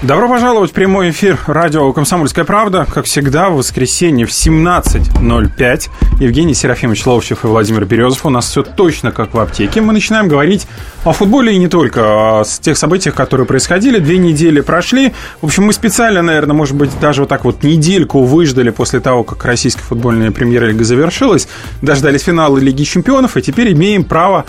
[0.00, 2.86] Добро пожаловать в прямой эфир радио «Комсомольская правда».
[2.88, 5.88] Как всегда, в воскресенье в 17.05
[6.20, 8.24] Евгений Серафимович Ловчев и Владимир Березов.
[8.24, 9.80] У нас все точно как в аптеке.
[9.80, 10.68] Мы начинаем говорить
[11.02, 13.98] о футболе и не только, а с тех событиях, которые происходили.
[13.98, 15.14] Две недели прошли.
[15.42, 19.24] В общем, мы специально, наверное, может быть, даже вот так вот недельку выждали после того,
[19.24, 21.48] как российская футбольная премьер-лига завершилась.
[21.82, 24.46] Дождались финала Лиги чемпионов, и теперь имеем право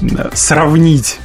[0.00, 1.18] э, сравнить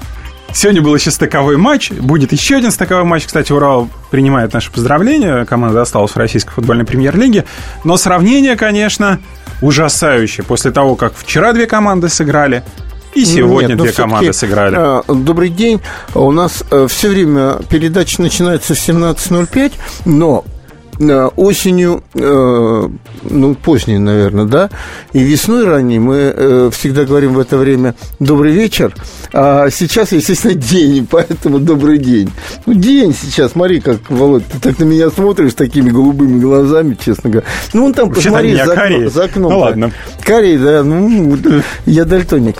[0.53, 1.91] Сегодня был еще стыковой матч.
[1.91, 3.25] Будет еще один стыковой матч.
[3.25, 5.45] Кстати, Урал принимает наши поздравления.
[5.45, 7.45] Команда осталась в российской футбольной премьер-лиге.
[7.83, 9.19] Но сравнение, конечно,
[9.61, 10.45] ужасающее.
[10.45, 12.63] После того, как вчера две команды сыграли,
[13.13, 14.75] и сегодня Нет, две команды сыграли.
[14.77, 15.81] А, добрый день.
[16.15, 19.73] У нас э, все время передача начинается в 17.05,
[20.05, 20.52] но Э,
[21.11, 22.89] осенью, э,
[23.29, 24.69] ну, поздней, наверное, да,
[25.13, 28.93] и весной ранней мы э, всегда говорим в это время «добрый вечер»,
[29.33, 32.29] а сейчас, естественно, день, поэтому «добрый день».
[32.65, 37.29] Ну, день сейчас, смотри, как, Володь, ты так на меня смотришь такими голубыми глазами, честно
[37.29, 37.47] говоря.
[37.73, 39.51] Ну, вон там, Вообще посмотри, за, окно, за окном.
[39.51, 39.91] Ну, ладно.
[40.21, 41.37] Карий, да, ну,
[41.85, 42.57] я дальтоник.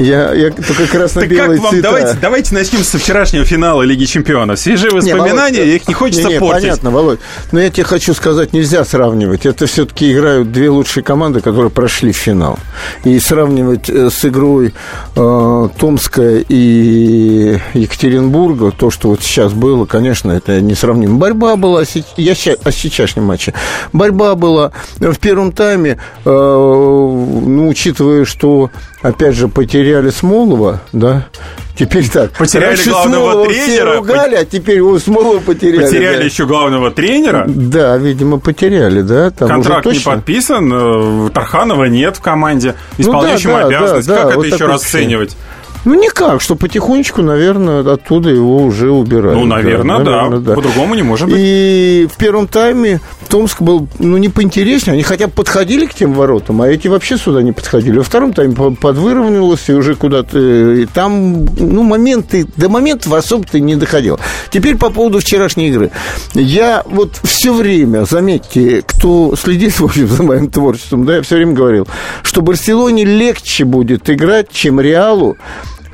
[0.00, 1.70] Я, я только красно-белые как вам?
[1.72, 1.88] цвета.
[1.90, 4.58] Давайте, давайте начнем со вчерашнего финала Лиги Чемпионов.
[4.58, 6.62] Свежие воспоминания, не, Володь, их не хочется не, не, портить.
[6.62, 7.20] Понятно, Володь.
[7.52, 9.44] Но я тебе хочу сказать, нельзя сравнивать.
[9.44, 12.58] Это все-таки играют две лучшие команды, которые прошли в финал.
[13.04, 14.72] И сравнивать э, с игрой
[15.16, 21.18] э, Томска и Екатеринбурга, то, что вот сейчас было, конечно, это несравнимо.
[21.18, 21.82] Борьба была,
[22.16, 23.52] я о сейчасшнем матче.
[23.92, 28.70] Борьба была в первом тайме, э, ну, учитывая, что,
[29.02, 31.26] опять же, потеряли Смолова, да,
[31.80, 32.32] Теперь так.
[32.32, 33.66] Потеряли Раньше главного Смолова тренера.
[33.66, 35.84] Все ругали, а теперь его Смолова потеряли.
[35.86, 36.24] Потеряли да.
[36.24, 37.44] еще главного тренера.
[37.48, 39.30] Да, видимо, потеряли, да.
[39.30, 44.08] Там Контракт не подписан, э, Тарханова нет в команде, исполняющему ну, да, обязанность.
[44.08, 45.36] Да, как да, это вот еще расценивать?
[45.86, 49.38] Ну, никак, что потихонечку, наверное, оттуда его уже убирают.
[49.38, 50.04] Ну, наверное, да.
[50.04, 50.54] Наверное, да.
[50.56, 51.38] По-другому не может быть.
[51.38, 54.94] И в первом тайме Томск был, ну, не поинтереснее.
[54.94, 57.98] Они хотя бы подходили к тем воротам, а эти вообще сюда не подходили.
[57.98, 60.38] Во втором тайме подвыровнялось и уже куда-то...
[60.74, 62.46] И там, ну, моменты...
[62.56, 64.18] До моментов особо-то не доходил.
[64.50, 65.92] Теперь по поводу вчерашней игры.
[66.34, 71.36] Я вот все время, заметьте, кто следит, в общем, за моим творчеством, да, я все
[71.36, 71.86] время говорил,
[72.22, 75.36] что Барселоне легче будет играть, чем Реалу,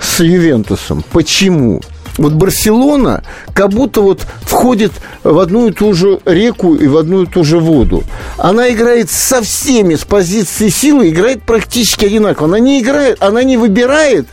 [0.00, 1.04] с Ювентусом.
[1.12, 1.82] Почему?
[2.18, 3.22] Вот Барселона
[3.52, 7.44] как будто вот входит в одну и ту же реку и в одну и ту
[7.44, 8.04] же воду.
[8.38, 12.46] Она играет со всеми с позиции силы, играет практически одинаково.
[12.48, 14.26] Она не играет, она не выбирает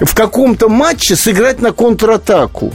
[0.00, 2.72] в каком-то матче сыграть на контратаку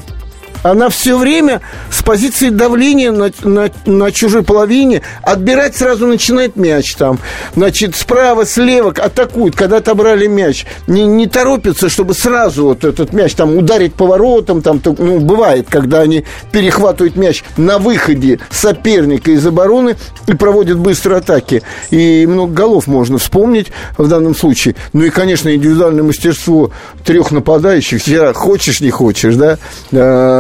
[0.64, 1.62] она все время
[1.92, 7.20] с позиции давления на, на, на чужой половине отбирать сразу начинает мяч там.
[7.56, 10.66] Значит, справа, слева атакуют, когда отобрали мяч.
[10.88, 14.62] Не, не торопятся, чтобы сразу вот этот мяч там ударить поворотом.
[14.62, 19.96] Там, ну, бывает, когда они перехватывают мяч на выходе соперника из обороны
[20.28, 21.64] и проводят быстрые атаки.
[21.90, 23.68] И много голов можно вспомнить
[23.98, 24.75] в данном случае.
[24.94, 26.72] Ну и, конечно, индивидуальное мастерство
[27.06, 28.02] трех нападающих.
[28.36, 29.58] Хочешь, не хочешь, да?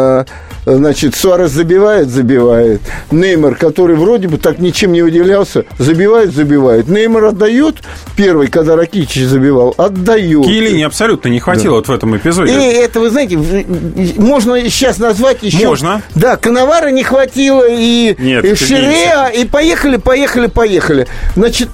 [0.09, 0.25] А,
[0.65, 2.81] значит, Суарес забивает, забивает.
[3.11, 6.87] Неймар, который вроде бы так ничем не выделялся, забивает, забивает.
[6.87, 7.77] Неймар отдает
[8.15, 10.45] первый, когда Ракичич забивал, отдает.
[10.45, 11.75] Киелини абсолютно не хватило да.
[11.75, 12.51] вот в этом эпизоде.
[12.51, 13.37] И это, вы знаете,
[14.17, 15.67] можно сейчас назвать еще...
[15.67, 16.01] Можно.
[16.15, 21.07] Да, Коновара не хватило, и, Нет, и Ширеа, и поехали, поехали, поехали.
[21.35, 21.69] Значит,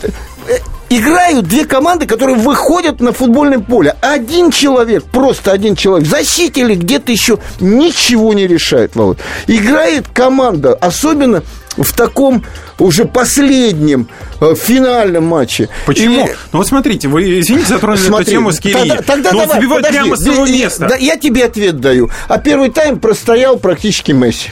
[0.90, 3.96] играют две команды, которые выходят на футбольное поле.
[4.02, 9.18] Один человек, просто один человек, защите или где-то еще ничего не решает, Володь.
[9.48, 11.44] Играет команда, особенно
[11.78, 12.46] в таком
[12.80, 14.08] уже последнем
[14.40, 15.70] э, финальном матче.
[15.86, 16.26] Почему?
[16.26, 16.30] И...
[16.52, 18.90] Ну вот смотрите, вы, извините, затронули Смотри, эту тему с Кирилли.
[18.90, 20.88] Тогда, тогда Но давай, забивает подожди, прямо с своего места.
[20.90, 22.10] Да, я тебе ответ даю.
[22.28, 24.52] А первый тайм простоял практически Месси.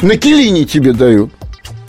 [0.00, 1.30] На Килине тебе даю.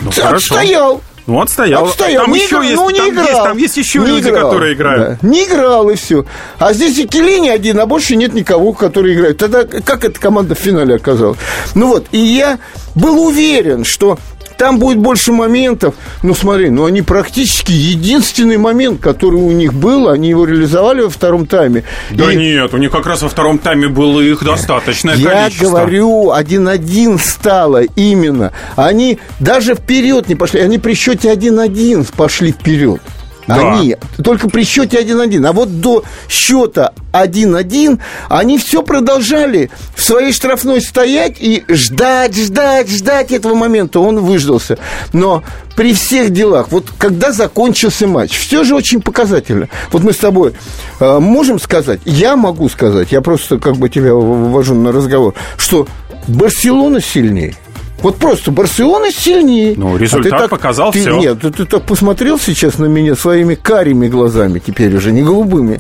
[0.02, 1.02] Ну, Отстоял.
[1.28, 1.86] Ну, отстоял.
[1.86, 2.24] Отстоял.
[2.24, 3.28] Там не еще играл, есть, ну, не там играл.
[3.28, 5.20] есть, там есть еще не люди, играл, которые играют.
[5.22, 5.28] Да.
[5.28, 6.26] Не играл, и все.
[6.58, 9.38] А здесь и Келини один, а больше нет никого, который играет.
[9.38, 11.38] Тогда как эта команда в финале оказалась?
[11.76, 12.60] Ну вот, и я
[12.96, 14.18] был уверен, что
[14.58, 15.96] там будет больше моментов.
[16.24, 21.10] Ну, смотри, ну они практически единственный момент, который у них был, они его реализовали во
[21.10, 21.84] втором тайме.
[22.12, 22.36] Да и...
[22.36, 25.66] нет, у них как раз во втором тайме было их достаточное Я количество.
[25.66, 28.52] Я говорю, один-один стало именно.
[28.76, 33.02] Они даже вперед не пошли, они при счете один-один пошли вперед.
[33.48, 33.74] Да.
[33.74, 35.46] Они только при счете 1-1.
[35.48, 38.00] А вот до счета 1-1
[38.30, 44.00] они все продолжали в своей штрафной стоять и ждать, ждать, ждать этого момента.
[44.00, 44.78] Он выждался.
[45.14, 45.44] Но
[45.76, 49.70] при всех делах, вот когда закончился матч, все же очень показательно.
[49.92, 50.54] Вот мы с тобой
[51.00, 55.88] э, можем сказать, я могу сказать, я просто как бы тебя ввожу на разговор, что
[56.28, 57.56] Барселона сильнее.
[58.02, 59.74] Вот просто Барселона сильнее.
[59.76, 61.18] Ну, результат а так, показал ты, все.
[61.18, 65.80] Нет, ты, ты так посмотрел сейчас на меня своими карими глазами, теперь уже не голубыми.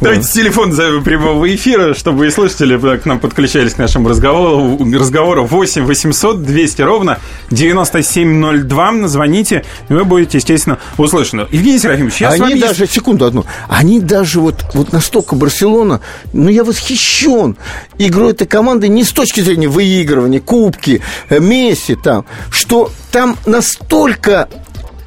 [0.00, 0.74] Давайте с телефон
[1.04, 4.78] прямого эфира, чтобы и слушатели к нам подключались к нашему разговору.
[4.94, 7.18] разговору 8 800 200 ровно
[7.50, 9.08] 9702.
[9.08, 11.46] Звоните, и вы будете, естественно, услышаны.
[11.50, 12.60] Евгений Серафимович, я они с вами...
[12.60, 12.94] даже, есть...
[12.94, 16.00] секунду одну, они даже вот, вот настолько Барселона,
[16.32, 17.58] ну, я восхищен
[17.98, 24.48] игрой этой команды не с точки зрения выигрывания, кубки, э, Месси там, что там настолько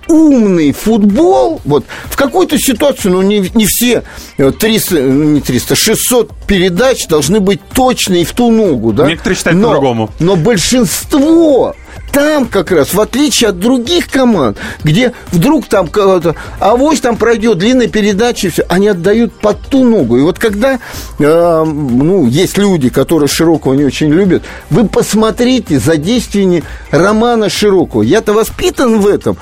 [0.07, 4.03] умный футбол, вот в какую-то ситуацию, ну, не, не все
[4.37, 9.07] 300, э, ну, не 300, 600 передач должны быть точные в ту ногу, да?
[9.07, 10.09] Некоторые считают по-другому.
[10.19, 11.75] Но большинство
[12.11, 17.57] там как раз, в отличие от других команд, где вдруг там кого-то, авось там пройдет
[17.57, 20.17] длинная передача, и все, они отдают под ту ногу.
[20.17, 20.79] И вот когда,
[21.19, 28.03] э, ну, есть люди, которые Широкого не очень любят, вы посмотрите за действиями Романа Широкого.
[28.03, 29.37] Я-то воспитан в этом.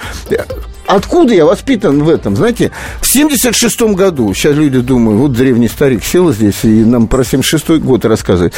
[0.88, 2.36] Откуда я воспитан в этом?
[2.36, 2.72] Знаете,
[3.02, 7.82] в 76 году, сейчас люди думают, вот древний старик сел здесь и нам про 76
[7.82, 8.54] год рассказывает.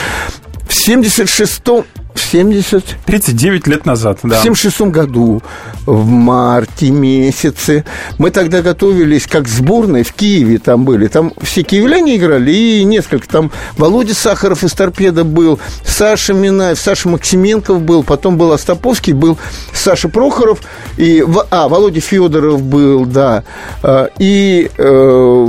[0.67, 1.85] В 76-м
[2.23, 2.83] 70...
[3.05, 4.39] 39 лет назад, да.
[4.39, 5.41] В 76 году,
[5.85, 7.85] в марте месяце,
[8.17, 11.07] мы тогда готовились как сборной в Киеве там были.
[11.07, 13.27] Там все киевляне играли, и несколько.
[13.27, 19.37] Там Володя Сахаров из «Торпеда» был, Саша Минаев, Саша Максименков был, потом был Остаповский, был
[19.73, 20.59] Саша Прохоров,
[20.97, 23.43] и, а, Володя Федоров был, да.
[23.81, 25.47] А, и э,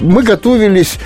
[0.00, 0.98] мы готовились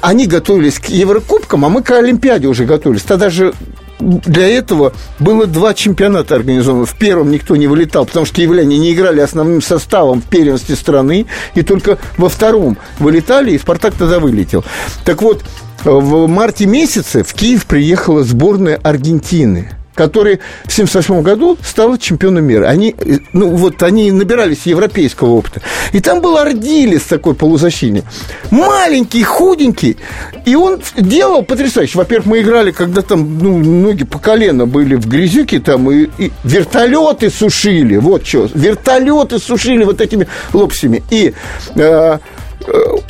[0.00, 3.02] они готовились к Еврокубкам, а мы к Олимпиаде уже готовились.
[3.02, 3.52] Тогда же
[4.00, 6.86] для этого было два чемпионата организованы.
[6.86, 11.26] В первом никто не вылетал, потому что киевляне не играли основным составом в первенстве страны,
[11.54, 14.64] и только во втором вылетали, и «Спартак» тогда вылетел.
[15.04, 15.44] Так вот,
[15.84, 19.70] в марте месяце в Киев приехала сборная Аргентины–
[20.00, 22.64] который в 1978 году стал чемпионом мира.
[22.68, 22.94] Они,
[23.34, 25.60] ну, вот, они набирались европейского опыта.
[25.92, 28.04] И там был Ардилис такой полузащитник.
[28.50, 29.98] Маленький, худенький.
[30.46, 31.98] И он делал потрясающе.
[31.98, 36.32] Во-первых, мы играли, когда там ну, ноги по колено были в грязюке, там и, и
[36.44, 37.98] вертолеты сушили.
[37.98, 38.48] Вот что.
[38.54, 41.02] Вертолеты сушили вот этими лопсями.
[41.10, 41.34] И
[41.76, 42.18] э, э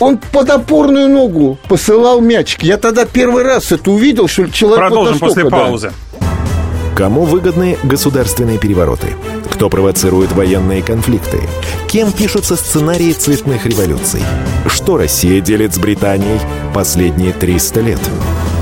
[0.01, 2.65] он под опорную ногу посылал мячик.
[2.65, 4.89] Я тогда первый раз это увидел, что человек...
[4.89, 5.93] Продолжим вот после паузы.
[5.93, 6.11] Да.
[6.95, 9.15] Кому выгодны государственные перевороты?
[9.51, 11.41] Кто провоцирует военные конфликты?
[11.89, 14.23] Кем пишутся сценарии цветных революций?
[14.67, 16.41] Что Россия делит с Британией
[16.75, 18.01] последние 300 лет?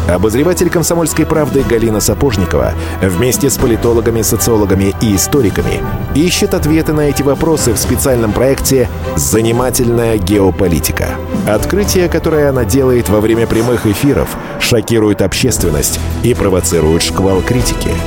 [0.09, 5.81] Обозреватель «Комсомольской правды» Галина Сапожникова вместе с политологами, социологами и историками
[6.15, 11.09] ищет ответы на эти вопросы в специальном проекте «Занимательная геополитика».
[11.47, 14.29] Открытие, которое она делает во время прямых эфиров,
[14.61, 17.91] шокирует общественность и провоцирует шквал критики–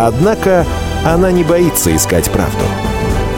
[0.00, 0.64] Однако
[1.04, 2.64] она не боится искать правду.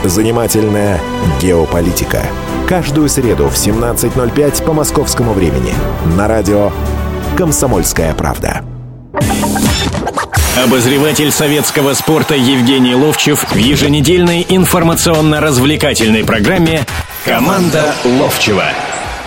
[0.03, 0.99] Занимательная
[1.41, 2.21] геополитика.
[2.67, 5.73] Каждую среду в 17.05 по московскому времени.
[6.15, 6.71] На радио
[7.37, 8.63] «Комсомольская правда».
[10.63, 16.85] Обозреватель советского спорта Евгений Ловчев в еженедельной информационно-развлекательной программе
[17.25, 18.65] «Команда Ловчева».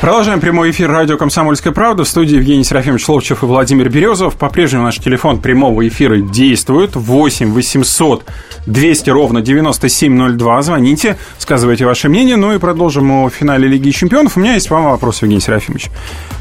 [0.05, 2.05] Продолжаем прямой эфир радио «Комсомольская правда».
[2.05, 4.35] В студии Евгений Серафимович Ловчев и Владимир Березов.
[4.35, 6.95] По-прежнему наш телефон прямого эфира действует.
[6.95, 8.25] 8 800
[8.67, 10.63] 200 ровно 9702.
[10.63, 12.37] Звоните, сказывайте ваше мнение.
[12.37, 14.37] Ну и продолжим о финале Лиги Чемпионов.
[14.37, 15.87] У меня есть вам вопрос, Евгений Серафимович.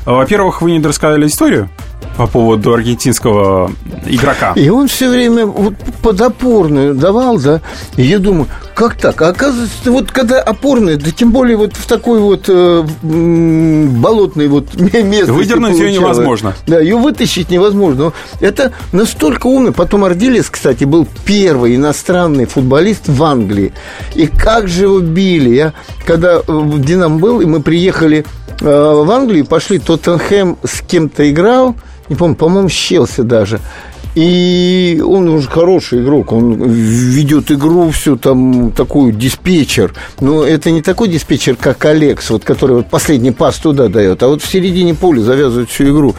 [0.05, 1.69] Во-первых, вы не рассказали историю
[2.17, 3.72] по поводу аргентинского
[4.05, 4.53] игрока.
[4.55, 7.62] И он все время вот под опорную давал, да.
[7.98, 9.22] И я думаю, как так?
[9.22, 14.75] А оказывается, вот когда опорная, да тем более вот в такой вот э, болотной вот
[14.75, 16.53] местности Выдернуть ее невозможно.
[16.67, 18.05] Да, ее вытащить невозможно.
[18.05, 19.72] Но это настолько умно.
[19.72, 23.74] Потом Ардилис, кстати, был первый иностранный футболист в Англии.
[24.13, 25.50] И как же его били.
[25.50, 25.74] Я
[26.05, 31.75] когда в Динам был, и мы приехали э, в Англию, пошли, Тоттенхэм с кем-то играл,
[32.10, 33.60] не помню, по-моему, с Челси даже.
[34.15, 39.93] И он уже хороший игрок, он ведет игру всю там такую диспетчер.
[40.19, 44.27] Но это не такой диспетчер, как Алекс, вот, который вот последний пас туда дает, а
[44.27, 46.15] вот в середине поля завязывает всю игру.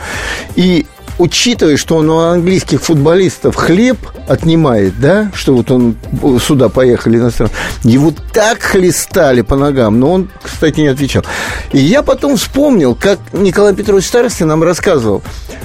[0.56, 0.86] И
[1.18, 5.96] учитывая, что он у английских футболистов хлеб отнимает, да, что вот он
[6.40, 11.24] сюда поехали иностранцы, его так хлестали по ногам, но он, кстати, не отвечал.
[11.72, 15.22] И я потом вспомнил, как Николай Петрович Старостин нам рассказывал,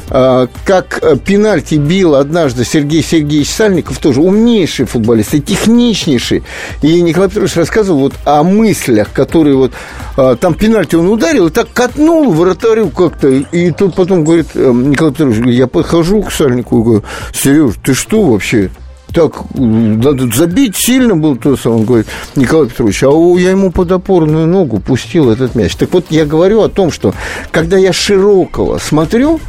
[0.10, 6.44] а, как пенальти бил однажды Сергей Сергеевич Сальников, тоже умнейший футболист и техничнейший.
[6.82, 9.74] И Николай Петрович рассказывал вот о мыслях, которые вот
[10.18, 13.28] а, там пенальти он ударил и так катнул вратарю как-то.
[13.30, 17.04] И тут потом говорит Николай Петрович, я подхожу к Сальнику и говорю,
[17.34, 18.70] Сереж, ты что вообще?
[19.14, 24.48] так надо забить сильно был то он говорит, Николай Петрович, а я ему под опорную
[24.48, 25.76] ногу пустил этот мяч.
[25.76, 27.14] Так вот, я говорю о том, что
[27.52, 29.40] когда я широкого смотрю,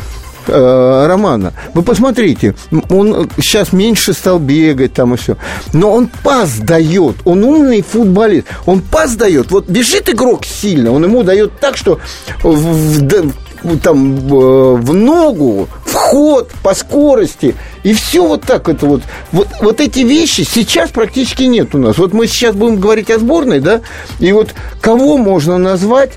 [0.47, 1.52] э, Романа.
[1.75, 2.54] Вы посмотрите,
[2.88, 5.37] он сейчас меньше стал бегать там и все.
[5.73, 8.47] Но он пас дает, он умный футболист.
[8.66, 9.50] Он пас дает.
[9.50, 12.00] Вот бежит игрок сильно, он ему дает так, что
[12.42, 15.68] в, в, там в ногу,
[16.11, 17.55] вход по скорости.
[17.85, 19.02] И все вот так это вот.
[19.33, 19.49] вот.
[19.61, 21.99] Вот эти вещи сейчас практически нет у нас.
[21.99, 23.81] Вот мы сейчас будем говорить о сборной, да,
[24.19, 26.12] и вот кого можно назвать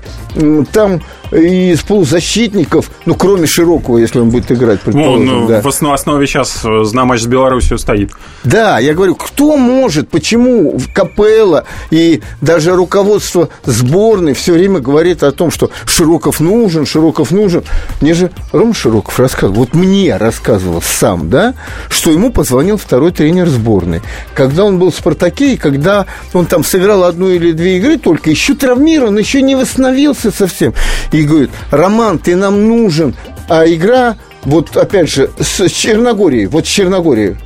[0.72, 1.00] там
[1.30, 5.42] из полузащитников, ну, кроме Широкого, если он будет играть, предположим.
[5.42, 5.62] Он да.
[5.62, 8.12] в основе сейчас на матч с Беларусью стоит.
[8.44, 15.32] Да, я говорю, кто может, почему Капелла и даже руководство сборной все время говорит о
[15.32, 17.64] том, что Широков нужен, Широков нужен.
[18.00, 21.54] Мне же Ром Широков рассказывал, вот мне рассказывал сам, да,
[21.88, 24.02] что ему позвонил второй тренер сборной.
[24.34, 28.30] Когда он был в «Спартаке», и когда он там сыграл одну или две игры только,
[28.30, 30.74] еще травмирован, еще не восстановился совсем.
[31.12, 33.14] И говорит, Роман, ты нам нужен.
[33.48, 37.36] А игра, вот опять же, с Черногорией, вот с Черногорией,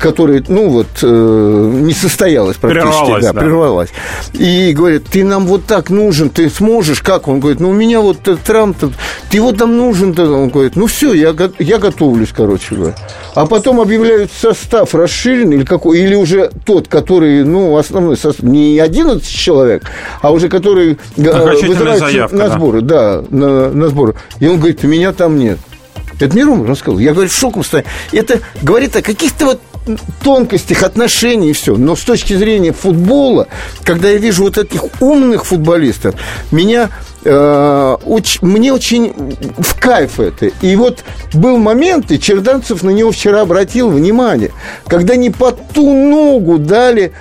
[0.00, 2.90] которая, ну вот, э, не состоялась практически.
[2.90, 3.40] Прервалась, да, да.
[3.40, 3.88] прервалась.
[4.34, 7.28] И говорит, ты нам вот так нужен, ты сможешь, как?
[7.28, 8.76] Он говорит, ну у меня вот Трамп,
[9.30, 10.18] ты вот там нужен.
[10.18, 12.94] Он говорит, ну все, я, я готовлюсь, короче говоря.
[13.34, 18.78] А потом объявляют состав расширенный или какой, или уже тот, который, ну, основной состав, не
[18.78, 19.84] 11 человек,
[20.20, 24.14] а уже который э, вызывает на сборы, да, да на, на сборы.
[24.40, 25.58] И он говорит, меня там нет.
[26.18, 26.98] Это мне Рома рассказал.
[26.98, 27.84] Я, говорю, шоком стою.
[28.12, 29.60] Это говорит о каких-то вот
[30.22, 31.76] тонкостях отношений и все.
[31.76, 33.48] Но с точки зрения футбола,
[33.82, 36.14] когда я вижу вот этих умных футболистов,
[36.50, 36.90] меня
[37.26, 40.46] мне очень в кайф это.
[40.62, 44.52] И вот был момент, и Черданцев на него вчера обратил внимание,
[44.86, 47.12] когда не под ту ногу дали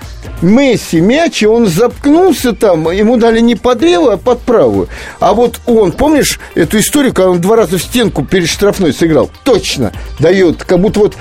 [0.41, 4.89] Месси мяч, и он запкнулся там, ему дали не под левую, а под правую.
[5.19, 9.29] А вот он, помнишь эту историю, когда он два раза в стенку перед штрафной сыграл?
[9.43, 11.15] Точно дает, как будто вот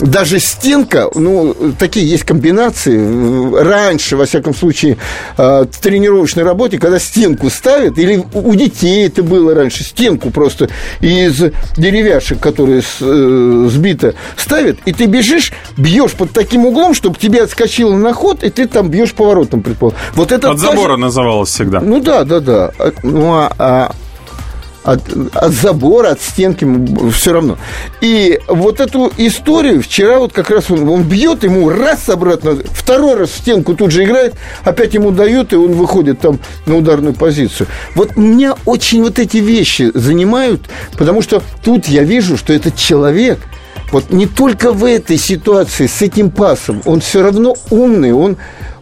[0.00, 3.60] даже стенка, ну, такие есть комбинации.
[3.62, 4.96] Раньше, во всяком случае,
[5.36, 10.68] э, в тренировочной работе, когда стенку ставят, или у детей это было раньше, стенку просто
[11.00, 11.40] из
[11.76, 17.96] деревяшек, которые э, сбиты, ставят, и ты бежишь, бьешь под таким углом, чтобы тебе отскочило
[17.96, 19.98] на ход, и ты там бьешь поворотом, предположим.
[20.14, 21.80] Вот это От забора называлось всегда.
[21.80, 22.72] Ну да, да, да.
[22.78, 23.92] А, ну, а, а
[24.84, 25.00] от,
[25.34, 26.66] от забора, от стенки,
[27.10, 27.58] все равно.
[28.00, 33.14] И вот эту историю вчера вот как раз он, он бьет, ему раз обратно, второй
[33.14, 34.34] раз в стенку тут же играет,
[34.64, 37.66] опять ему дают, и он выходит там на ударную позицию.
[37.94, 40.62] Вот меня очень вот эти вещи занимают,
[40.96, 43.38] потому что тут я вижу, что этот человек,
[43.90, 48.36] вот не только в этой ситуации с этим пасом, он все равно умный, он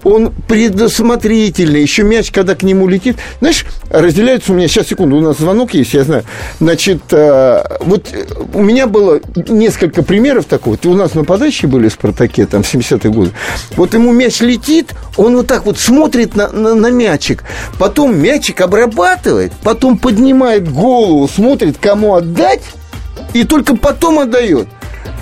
[0.04, 1.82] он предусмотрительный.
[1.82, 3.16] Еще мяч, когда к нему летит.
[3.40, 4.68] Знаешь, разделяются у меня...
[4.68, 6.24] Сейчас, секунду, у нас звонок есть, я знаю.
[6.60, 8.06] Значит, э, вот
[8.54, 10.78] у меня было несколько примеров такого.
[10.84, 13.32] У нас нападающие были в «Спартаке», там, в 70-е годы.
[13.76, 17.44] Вот ему мяч летит, он вот так вот смотрит на, на, на мячик.
[17.78, 22.62] Потом мячик обрабатывает, потом поднимает голову, смотрит, кому отдать,
[23.34, 24.68] и только потом отдает.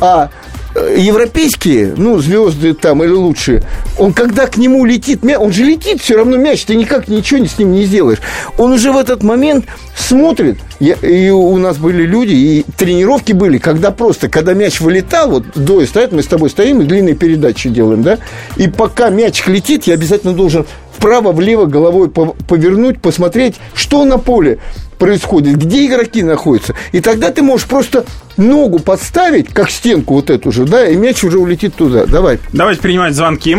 [0.00, 0.30] А
[0.76, 3.62] Э, европейские, ну, звезды там или лучшие,
[3.98, 7.58] он когда к нему летит, он же летит все равно мяч, ты никак ничего с
[7.58, 8.18] ним не сделаешь.
[8.58, 9.64] Он уже в этот момент
[9.96, 15.44] смотрит, и у нас были люди, и тренировки были, когда просто, когда мяч вылетал, вот
[15.54, 18.18] двое стоят, мы с тобой стоим и длинные передачи делаем, да,
[18.56, 24.58] и пока мяч летит, я обязательно должен вправо-влево головой повернуть, посмотреть, что на поле
[24.98, 26.74] происходит, где игроки находятся.
[26.92, 28.04] И тогда ты можешь просто
[28.36, 32.06] ногу подставить, как стенку вот эту же, да, и мяч уже улетит туда.
[32.06, 32.38] Давай.
[32.52, 33.56] Давайте принимать звонки.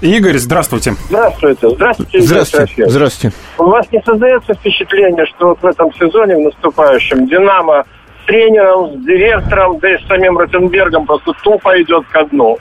[0.00, 0.94] Игорь, здравствуйте.
[1.08, 1.70] Здравствуйте.
[1.70, 2.20] Здравствуйте.
[2.20, 2.88] Здравствуйте.
[2.88, 3.36] Здравствуйте.
[3.58, 7.84] У вас не создается впечатление, что вот в этом сезоне, в наступающем, «Динамо»
[8.26, 12.58] тренером, с директором, да и с самим Ротенбергом просто тупо идет ко дну?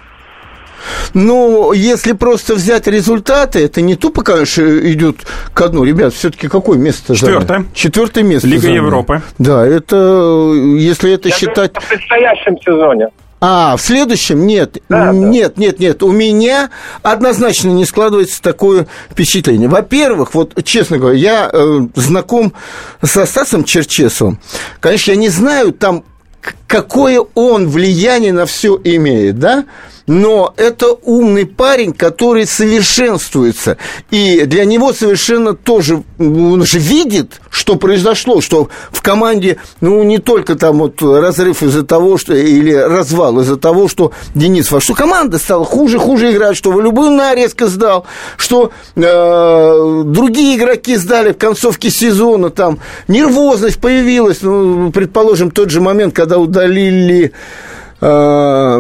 [1.13, 5.18] Но если просто взять результаты, это не тупо, конечно, идет
[5.54, 5.84] ко дну.
[5.84, 7.48] Ребят, все-таки какое место Четвертое.
[7.48, 7.65] заняли?
[7.74, 8.48] Четвертое место.
[8.48, 8.75] Лига заняли.
[8.77, 9.22] Европы.
[9.38, 11.72] Да, это, если это Я считать...
[11.74, 13.08] говорю, в предстоящем сезоне.
[13.42, 14.48] А, в следующем?
[14.48, 14.77] Нет.
[14.89, 15.12] Да, да.
[15.12, 16.01] нет, нет, нет.
[16.01, 16.70] У меня
[17.04, 19.68] однозначно не складывается такое впечатление.
[19.68, 22.54] Во-первых, вот, честно говоря, я э, знаком
[23.04, 24.39] со Стасом Черчесовым.
[24.80, 26.04] Конечно, я не знаю там,
[26.42, 29.66] к- какое он влияние на все имеет, да?
[30.08, 33.78] Но это умный парень, который совершенствуется.
[34.12, 40.20] И для него совершенно тоже, он же видит, что произошло, что в команде, ну, не
[40.20, 45.40] только там вот разрыв из-за того, что, или развал из-за того, что Денис что команда
[45.40, 48.06] стала хуже, хуже играть, что Волюбына резко сдал,
[48.38, 55.82] что э, другие игроки сдали в концовке сезона, там нервозность появилась, ну, предположим, тот же
[55.82, 57.34] момент, когда удалили
[58.02, 58.80] а,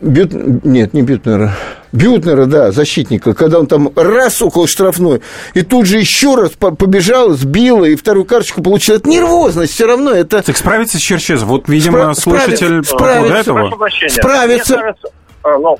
[0.00, 0.32] Бют...
[0.64, 1.54] Нет, не Бютнера.
[1.92, 5.22] Бютнера, да, защитника, когда он там раз около штрафной,
[5.54, 8.94] и тут же еще раз по- побежал, сбил, и вторую карточку получил.
[8.94, 11.48] Это нервозность все равно, это Так справиться с Черчезом.
[11.48, 13.58] Вот, видимо, Спра- слушатель справиться, по поводу этого.
[13.58, 14.94] Мне кажется, а,
[15.44, 15.78] ну,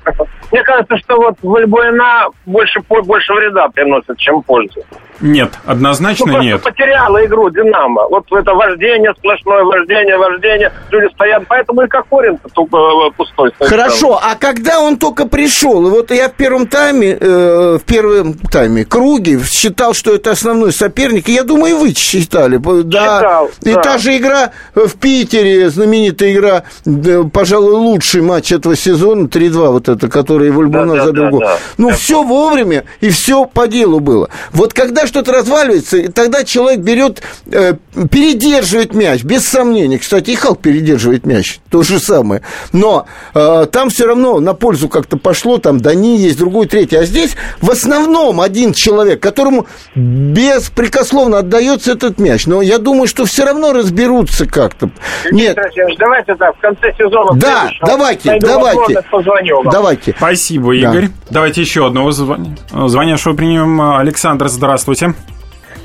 [0.52, 4.82] мне кажется, что вот Вальбуэна больше, больше вреда приносит, чем пользы.
[5.20, 6.62] Нет, Ну, однозначно просто нет.
[6.62, 8.08] потеряла игру Динамо.
[8.08, 10.72] Вот это вождение, сплошное вождение, вождение.
[10.90, 13.50] Люди стоят, поэтому и Кокорин э, пустой.
[13.54, 13.70] стоит.
[13.70, 18.32] Хорошо, а когда он только пришел, и вот я в первом тайме, э, в первом
[18.34, 22.56] тайме круге считал, что это основной соперник, и я думаю, и вы считали.
[22.56, 23.82] Да, Считал, и да.
[23.82, 29.88] та же игра в Питере, знаменитая игра, да, пожалуй, лучший матч этого сезона, 3-2 вот
[29.88, 31.58] это, который Вольбуна Да, да, забил да, да.
[31.78, 34.28] Ну, все вовремя, и все по делу было.
[34.52, 37.74] Вот когда что-то разваливается, тогда человек берет, э,
[38.10, 39.98] передерживает мяч, без сомнений.
[39.98, 42.42] Кстати, и Халк передерживает мяч, то же самое.
[42.72, 46.96] Но э, там все равно на пользу как-то пошло, там Дани есть, другой, третий.
[46.96, 52.46] А здесь в основном один человек, которому беспрекословно отдается этот мяч.
[52.46, 54.90] Но я думаю, что все равно разберутся как-то.
[55.30, 55.56] Нет,
[55.98, 57.32] давайте так, в конце сезона...
[57.34, 59.02] Да, давайте, давайте.
[59.40, 59.72] Позвоню вам.
[59.72, 60.14] давайте.
[60.16, 60.90] Спасибо, Да.
[60.90, 61.08] Игорь.
[61.30, 62.56] Давайте еще одного звон...
[62.70, 63.80] звонящего примем.
[63.80, 65.14] Александр, здравствуйте.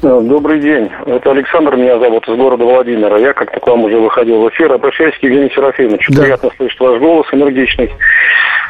[0.02, 0.92] Добрый день.
[1.08, 3.18] Это Александр меня зовут из города Владимира.
[3.18, 4.72] Я как-то к вам уже выходил в эфир.
[4.72, 6.14] Обращаюсь к Евгению Серафимовичу.
[6.14, 6.24] Да.
[6.24, 7.92] Приятно слышать ваш голос энергичный.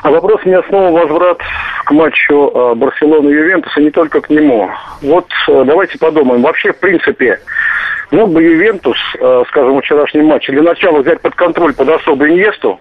[0.04, 1.40] А вопрос у меня снова возврат
[1.86, 4.70] к матчу э, Барселоны и Ювентуса, не только к нему.
[5.02, 6.42] Вот э, давайте подумаем.
[6.42, 7.40] Вообще, в принципе,
[8.12, 12.30] мог бы Ювентус, э, скажем, в вчерашнем матче для начала взять под контроль под особо
[12.30, 12.80] Иньесту,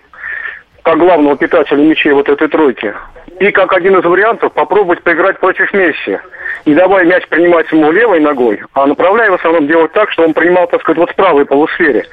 [0.84, 2.94] как главного питателя мячей вот этой тройки.
[3.40, 6.18] И как один из вариантов попробовать поиграть против Месси.
[6.66, 10.34] Не давая мяч принимать ему левой ногой, а направляя в основном делать так, что он
[10.34, 12.04] принимал, так сказать, вот в правой полусфере.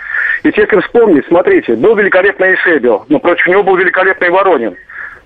[0.44, 4.76] Ведь если вспомнить, смотрите, был великолепный Эйсебио, но против него был великолепный Воронин.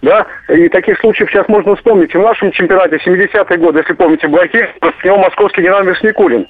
[0.01, 2.13] Да, и таких случаев сейчас можно вспомнить.
[2.13, 6.47] И в нашем чемпионате 70-е годы, если помните, Блохин, против него московский Динамо Никулин.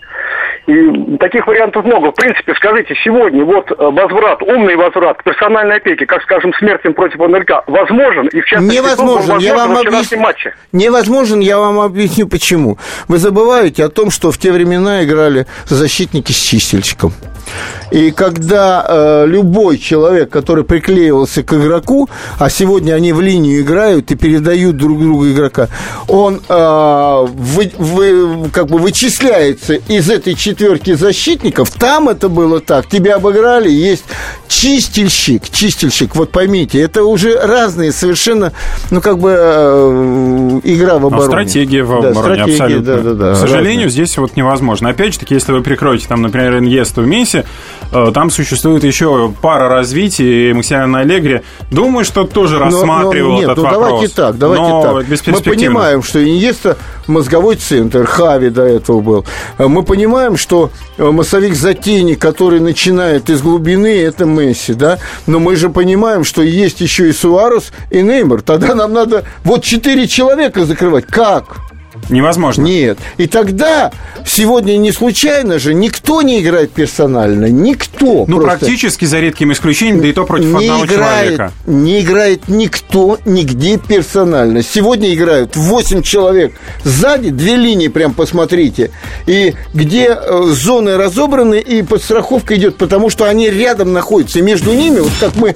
[0.67, 2.11] И таких вариантов много.
[2.11, 6.93] В принципе, скажите, сегодня вот э, возврат, умный возврат к персональной опеке, как, скажем, Смертин
[6.95, 8.27] против НЛК, возможен?
[8.29, 10.19] И в частности, Невозможен, я вам объясню.
[10.19, 10.55] матче.
[10.71, 12.79] Невозможен, я вам объясню почему.
[13.07, 17.13] Вы забываете о том, что в те времена играли защитники с чистильщиком.
[17.91, 24.09] И когда э, любой человек, который приклеивался к игроку, а сегодня они в линию играют
[24.09, 25.67] и передают друг другу игрока,
[26.07, 31.71] он э, вы, вы- как бы вычисляется из этой четверки защитников.
[31.71, 32.87] Там это было так.
[32.87, 34.03] Тебя обыграли, есть
[34.47, 35.49] чистильщик.
[35.49, 38.53] Чистильщик, вот поймите, это уже разные совершенно,
[38.91, 41.27] ну как бы э, игра в Но обороне.
[41.27, 42.95] стратегия в Да, обороне, стратегия, абсолютно.
[42.95, 43.89] да, да, да, К сожалению, разные.
[43.89, 44.89] здесь вот невозможно.
[44.89, 47.43] Опять же таки, если вы прикроете там, например, Иньесту в Месси,
[47.91, 51.41] э, там существует еще пара развитий, и Максимилиан Аллегри,
[51.71, 53.83] думаю, что тоже Но- но рассматривал нет, этот ну вопрос.
[53.87, 55.27] давайте так, давайте но так.
[55.27, 59.25] Мы понимаем, что Иньеста мозговой центр, Хави до этого был.
[59.57, 64.99] Э, Мы понимаем, что э, массовик Затени, который начинает из глубины, это Месси, да?
[65.25, 68.43] Но мы же понимаем, что есть еще и Суарес, и Неймар.
[68.43, 71.07] Тогда нам надо вот четыре человека закрывать.
[71.07, 71.64] Как?
[72.09, 72.63] Невозможно.
[72.63, 72.97] Нет.
[73.17, 73.91] И тогда
[74.25, 77.45] сегодня не случайно же никто не играет персонально.
[77.45, 78.25] Никто.
[78.27, 78.59] Ну, просто.
[78.59, 81.51] практически за редким исключением, да и то против не одного играет, человека.
[81.65, 84.61] Не играет никто нигде персонально.
[84.63, 86.53] Сегодня играют 8 человек.
[86.83, 88.91] Сзади две линии, прям посмотрите.
[89.25, 94.39] И где э, зоны разобраны, и подстраховка идет, потому что они рядом находятся.
[94.39, 95.55] И между ними, вот как мы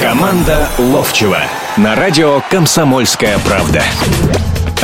[0.00, 1.38] Команда Ловчева
[1.76, 3.82] на радио «Комсомольская правда».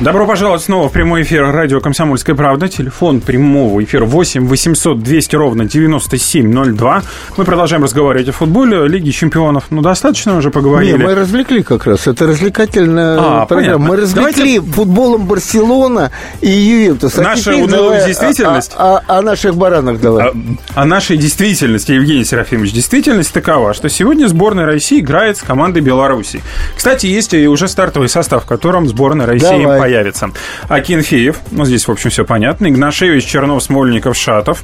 [0.00, 2.68] Добро пожаловать снова в прямой эфир радио «Комсомольская правда».
[2.68, 7.02] Телефон прямого эфира 8 800 200 ровно 9702.
[7.36, 9.64] Мы продолжаем разговаривать о футболе, Лиге чемпионов.
[9.70, 10.92] Ну, достаточно уже поговорили.
[10.98, 12.06] Не, мы развлекли как раз.
[12.06, 13.46] Это развлекательная А, программа.
[13.46, 13.78] понятно.
[13.88, 17.18] Мы развлекли Давайте- футболом Барселона и Ювентус.
[17.18, 18.74] А Наша унылая давай действительность?
[18.76, 20.28] О, о- о наших баранах давай.
[20.28, 20.32] О,
[20.76, 22.72] о нашей действительности, Евгений Серафимович.
[22.72, 26.40] Действительность такова, что сегодня сборная России играет с командой Беларуси.
[26.76, 29.87] Кстати, есть и уже стартовый состав, в котором сборная России Давай.
[29.88, 30.30] Появится.
[30.68, 32.68] Акинфеев, ну здесь, в общем, все понятно.
[32.68, 34.62] Игнашевич, Чернов, Смольников, Шатов.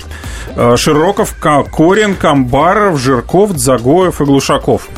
[0.55, 4.89] э, Широков, Кокорин, Камбаров, Жирков, Загоев и Глушаков.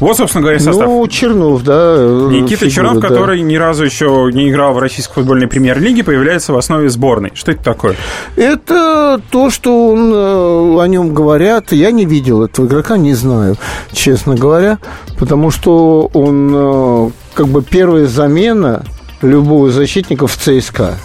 [0.00, 0.86] Вот, собственно говоря, состав.
[0.86, 1.94] Ну, Чернов, да.
[1.96, 3.08] э, Никита фигура, Чернов, да.
[3.08, 7.32] который ни разу еще не играл в российской футбольной премьер-лиге, появляется в основе сборной.
[7.34, 7.96] Что это такое?
[8.36, 11.72] Это то, что он, э, о нем говорят.
[11.72, 13.56] Я не видел этого игрока, не знаю,
[13.92, 14.78] честно говоря.
[15.18, 18.84] Потому что он как бы первая замена
[19.24, 20.98] любого защитника в ЦСКА.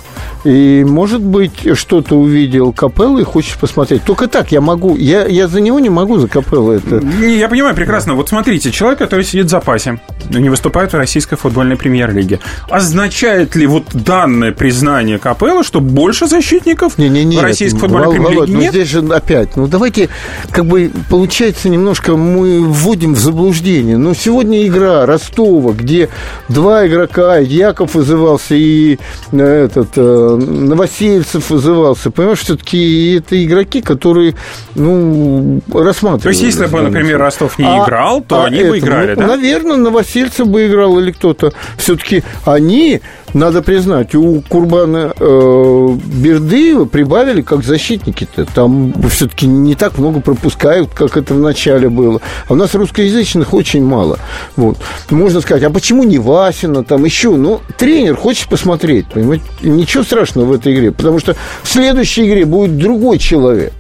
[0.44, 4.04] И, может быть, что-то увидел Капелло и хочешь посмотреть.
[4.04, 4.96] Только так я могу.
[4.96, 7.02] Я, я за него не могу, за Капелло это.
[7.22, 8.14] Я понимаю прекрасно.
[8.14, 10.00] Вот смотрите, человек, который сидит в запасе,
[10.30, 12.40] но не выступает в российской футбольной премьер-лиге.
[12.70, 18.12] Означает ли вот данное признание Капелла, что больше защитников Не, не, не, в российской футбольной
[18.12, 18.72] премьер-лиге ну нет?
[18.72, 20.10] здесь же опять, ну давайте,
[20.52, 23.98] как бы, получается, немножко мы вводим в заблуждение.
[23.98, 26.10] Ну, сегодня игра Ростова, где
[26.48, 29.00] два игрока, Яков вызывался и
[29.32, 32.12] э, этот э, Новосельцев вызывался.
[32.12, 34.36] Понимаешь, все-таки это игроки, которые,
[34.76, 36.24] ну, рассматривают.
[36.24, 39.28] То есть, если бы, например, Ростов не играл, то они бы играли, да?
[39.28, 41.54] Наверное, Новосельцев бы играл или кто-то.
[41.78, 43.02] Все-таки они,
[43.34, 48.46] надо признать, у Курбана э, Бердыева прибавили как защитники-то.
[48.46, 52.22] Там все-таки не так много пропускают, как это в начале было.
[52.48, 54.20] А у нас русскоязычных очень мало.
[54.56, 54.78] Вот.
[55.10, 57.36] Можно сказать, а почему не Васина, там еще?
[57.36, 59.46] Ну, тренер хочет посмотреть, понимаете?
[59.62, 63.72] Ничего страшного в этой игре, потому что в следующей игре будет другой человек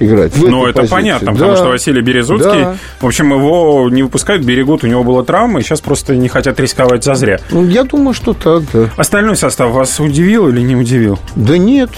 [0.00, 0.34] играть.
[0.34, 0.90] в Ну, это позиции.
[0.94, 1.56] понятно, потому Да.
[1.56, 2.76] что Василий Березуцкий, Да.
[3.00, 6.58] в общем, его не выпускают, берегут, у него была травма, и сейчас просто не хотят
[6.58, 7.40] рисковать зазря.
[7.50, 8.88] Ну, я думаю, что так, да.
[8.96, 11.18] Остальной состав вас удивил или не удивил?
[11.36, 11.90] Да нет.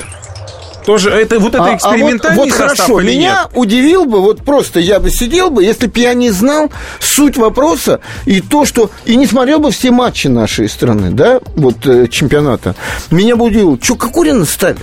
[0.84, 3.50] Тоже это вот это А- а экспериментальный вот, вот состав хорошо, меня нет?
[3.54, 6.70] удивил бы, вот просто я бы сидел бы, если бы я не знал
[7.00, 8.90] суть вопроса и то, что...
[9.04, 12.74] И не смотрел бы все матчи нашей страны, да, вот э, чемпионата.
[13.10, 14.82] Меня бы удивило, что Кокорина ставит?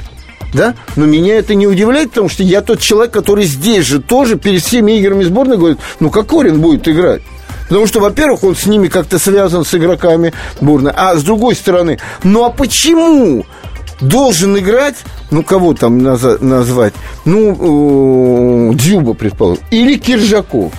[0.53, 0.75] Да?
[0.95, 4.61] Но меня это не удивляет, потому что я тот человек, который здесь же тоже перед
[4.61, 7.21] всеми играми сборной говорит, ну Кокорин будет играть.
[7.69, 10.91] Потому что, во-первых, он с ними как-то связан с игроками сборной.
[10.93, 13.45] А с другой стороны, ну а почему
[14.01, 14.95] должен играть,
[15.31, 16.93] ну, кого там назвать?
[17.25, 19.63] Ну, Дзюба, предположим.
[19.71, 20.71] Или Киржаков.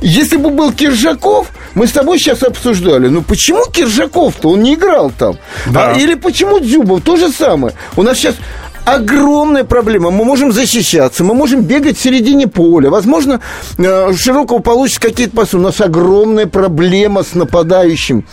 [0.00, 5.12] Если бы был Киржаков, мы с тобой сейчас обсуждали, ну почему Киржаков-то, он не играл
[5.16, 5.36] там?
[5.66, 5.92] Да.
[5.92, 7.74] А, или почему Дзюбов, то же самое.
[7.96, 8.36] У нас сейчас
[8.84, 10.10] огромная проблема.
[10.10, 12.88] Мы можем защищаться, мы можем бегать в середине поля.
[12.88, 13.40] Возможно,
[13.78, 15.58] э, Широкого получится какие-то пасы.
[15.58, 18.24] У нас огромная проблема с нападающим.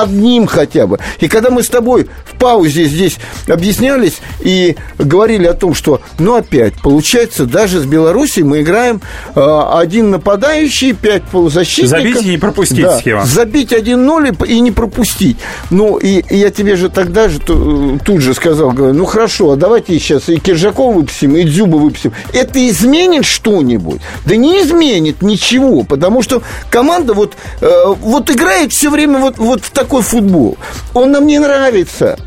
[0.00, 0.98] Одним хотя бы.
[1.20, 6.34] И когда мы с тобой в паузе здесь объяснялись и говорили о том, что, ну,
[6.34, 9.00] опять, получается, даже с Белоруссией мы играем
[9.34, 11.90] э, один нападающий, пять полузащитников.
[11.98, 13.24] Забить и не пропустить Да, схема.
[13.24, 15.36] Забить 1-0 и, и не пропустить.
[15.70, 19.52] Ну, и, и я тебе же тогда же ту- тут же сказал, говорю, ну, хорошо,
[19.52, 22.12] а давайте сейчас и Киржакова выпустим, и Дзюба выпустим.
[22.32, 24.00] Это изменит что-нибудь?
[24.26, 27.68] Да не изменит ничего, потому что команда вот, э,
[28.00, 30.56] вот играет все время вот, вот в такой футбол.
[30.94, 32.18] Он нам не нравится.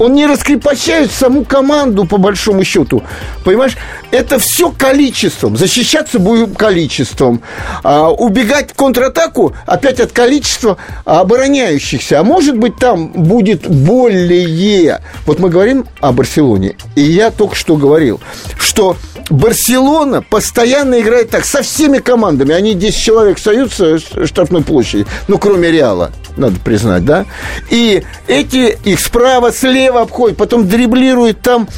[0.00, 3.02] Он не раскрепощает саму команду, по большому счету.
[3.44, 3.76] Понимаешь,
[4.10, 5.58] это все количеством.
[5.58, 7.42] Защищаться будем количеством.
[7.84, 12.20] А, убегать в контратаку опять от количества обороняющихся.
[12.20, 15.02] А может быть, там будет более.
[15.26, 16.76] Вот мы говорим о Барселоне.
[16.96, 18.20] И я только что говорил,
[18.58, 18.96] что
[19.28, 22.54] Барселона постоянно играет так со всеми командами.
[22.54, 25.06] Они 10 человек союза в штрафной площади.
[25.28, 27.26] Ну, кроме Реала, надо признать, да?
[27.70, 31.68] И эти их справа, слева обходят, потом дриблируют там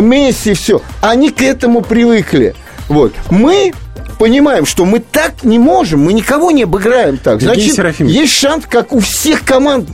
[0.00, 0.80] Месси, все.
[1.00, 2.54] Они к этому привыкли.
[2.88, 3.12] Вот.
[3.30, 3.72] Мы
[4.18, 7.40] понимаем, что мы так не можем, мы никого не обыграем так.
[7.40, 9.88] Значит, есть шанс, как у всех команд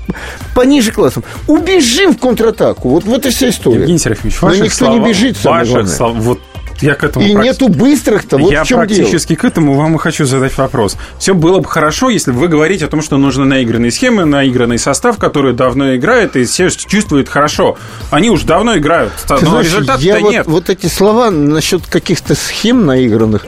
[0.54, 1.22] пониже классом.
[1.46, 2.88] Убежим в контратаку.
[2.88, 3.80] Вот, вот и вся история.
[3.80, 5.94] Евгений Серафимович, Но ваших никто слова- не бежит, самое ваших главное.
[5.96, 6.40] слов- вот
[6.80, 8.86] я к этому И практи- нету быстрых-то, вот я в чем дело.
[8.86, 10.96] практически к этому вам и хочу задать вопрос.
[11.18, 14.78] Все было бы хорошо, если бы вы говорите о том, что нужны наигранные схемы, наигранный
[14.78, 17.76] состав, который давно играет и все чувствует хорошо.
[18.10, 20.46] Они уж давно играют, но знаешь, результата-то я вот, нет.
[20.46, 23.46] вот эти слова насчет каких-то схем наигранных,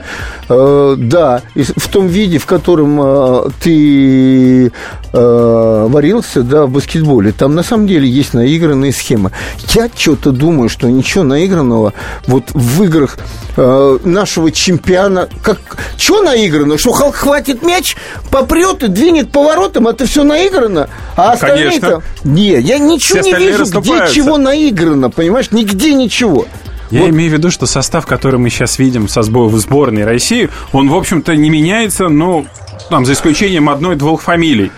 [0.49, 4.73] э, да, в том виде, в котором э, ты
[5.13, 9.33] э, варился, да, в баскетболе, там на самом деле есть наигранные схемы.
[9.75, 11.93] Я что-то думаю, что ничего наигранного
[12.27, 13.18] вот в играх
[13.57, 15.59] э, нашего чемпиона, как,
[15.97, 16.79] что наиграно?
[16.79, 17.97] Что Халк хватит мяч,
[18.31, 21.81] попрет и двинет поворотом, это все наиграно, а остальные-то...
[21.81, 22.03] Конечно.
[22.25, 25.51] Не, я ничего не вижу, где чего наиграно, понимаешь?
[25.51, 26.47] Нигде ничего.
[26.91, 27.11] Я Вот.
[27.11, 30.89] имею в виду, что состав, который мы сейчас видим со сбо- в сборной России, он,
[30.89, 32.47] в общем-то, не меняется, ну,
[32.89, 34.73] там, за исключением одной-двух фамилий.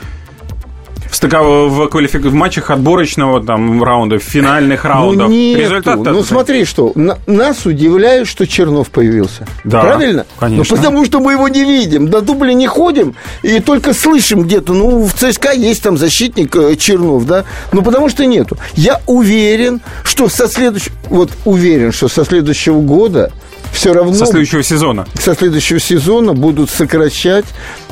[1.10, 5.28] В, стыка- в, квалифик- в матчах отборочного там, раунда, в финальных раундах.
[5.28, 5.60] Ну, нету.
[5.60, 9.46] Результат-то- ну смотри, что на- нас удивляет, что Чернов появился.
[9.64, 10.24] Да, Правильно?
[10.38, 10.64] конечно.
[10.70, 12.06] Ну, потому что мы его не видим.
[12.06, 14.72] На дубле не ходим и только слышим где-то.
[14.72, 17.44] Ну, в ЦСКА есть там защитник э, Чернов, да?
[17.72, 18.56] Ну, потому что нету.
[18.74, 20.94] Я уверен, что со следующего...
[21.08, 23.32] Вот уверен, что со следующего года
[23.72, 24.14] все равно...
[24.14, 25.06] Со следующего сезона.
[25.20, 27.44] со следующего сезона будут сокращать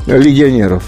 [0.07, 0.85] легионеров.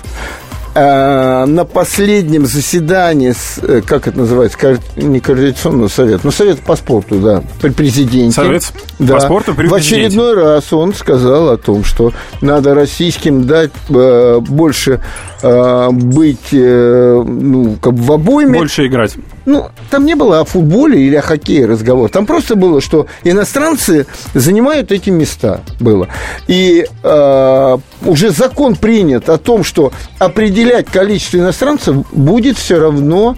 [0.73, 6.77] А, на последнем заседании, с, э, как это называется, не координационный совет, но совет по
[6.77, 8.33] спорту, да, при президенте.
[8.35, 10.07] Совет да, по спорту при В президенте.
[10.07, 15.01] очередной раз он сказал о том, что надо российским дать э, больше
[15.43, 18.59] э, быть, э, ну, как бы в обойме.
[18.59, 19.17] Больше играть.
[19.47, 22.11] Ну, там не было о футболе или о хоккее разговор.
[22.11, 25.63] Там просто было, что иностранцы занимают эти места.
[25.79, 26.09] Было.
[26.47, 33.37] И э, уже закон принят о том, что определять количество иностранцев будет все равно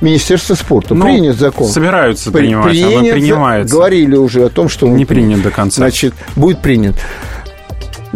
[0.00, 0.94] Министерство спорта.
[0.94, 1.68] Ну, принят закон.
[1.68, 3.74] собираются При- принимать, оно принят, принимается.
[3.74, 5.76] Говорили уже о том, что он Не принят до конца.
[5.76, 6.96] Значит, будет принят.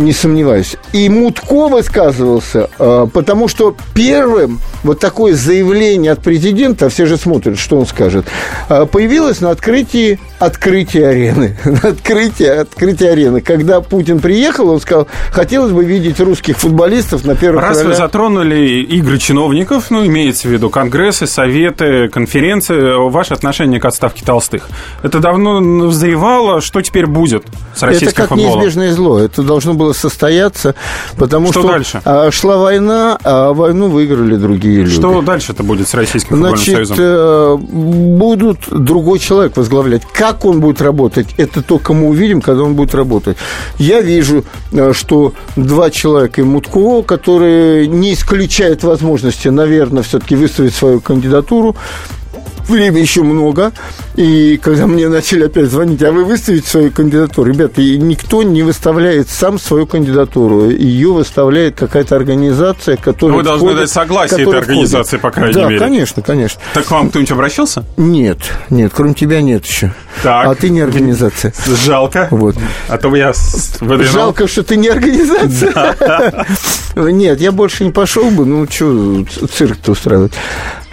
[0.00, 0.76] Не сомневаюсь.
[0.94, 7.58] И Мутко высказывался, э, потому что первым вот такое заявление от президента, все же смотрят,
[7.58, 8.24] что он скажет,
[8.70, 11.56] э, появилось на открытии открытия арены.
[11.82, 13.40] Открытие, открытие арены.
[13.40, 17.98] Когда Путин приехал, он сказал, хотелось бы видеть русских футболистов на первых Раз вы ролях».
[17.98, 24.68] затронули игры чиновников, ну, имеется в виду конгрессы, советы, конференции, ваше отношение к отставке толстых.
[25.02, 27.44] Это давно назревало, что теперь будет
[27.76, 28.54] с российским Это как футболом?
[28.60, 29.18] неизбежное зло.
[29.18, 30.74] Это должно было состояться,
[31.18, 32.00] потому Что что, дальше?
[32.04, 34.94] а, шла война, а войну выиграли другие люди.
[34.94, 36.96] Что дальше-то будет с российским футбольным Значит, союзом?
[36.98, 40.02] э, будут другой человек возглавлять.
[40.12, 43.36] Как он будет работать, это только мы увидим, когда он будет работать.
[43.78, 50.74] Я вижу, э, что два человека и Мутко, которые не исключают возможности, наверное, все-таки выставить
[50.74, 51.76] свою кандидатуру.
[52.68, 53.72] Время еще много.
[54.14, 57.50] И когда мне начали опять звонить, а вы выставите свою кандидатуру?
[57.50, 60.70] Ребята, никто не выставляет сам свою кандидатуру.
[60.70, 63.32] Ее выставляет какая-то организация, которая...
[63.32, 65.22] Ну, вы должны входит- дать согласие этой организации, входит.
[65.22, 65.78] по крайней да, мере.
[65.78, 66.60] конечно, конечно.
[66.74, 67.84] Так к вам кто-нибудь обращался?
[67.96, 69.92] Нет, нет, кроме тебя нет еще.
[70.22, 70.46] Так.
[70.46, 71.52] А ты не организация.
[71.66, 72.28] Жалко.
[72.30, 72.56] Вот.
[72.88, 73.32] А то я
[73.80, 74.12] выдвинул.
[74.12, 75.96] Жалко, что ты не организация.
[76.96, 80.32] Нет, я больше не пошел бы, ну, что цирк-то устраивать.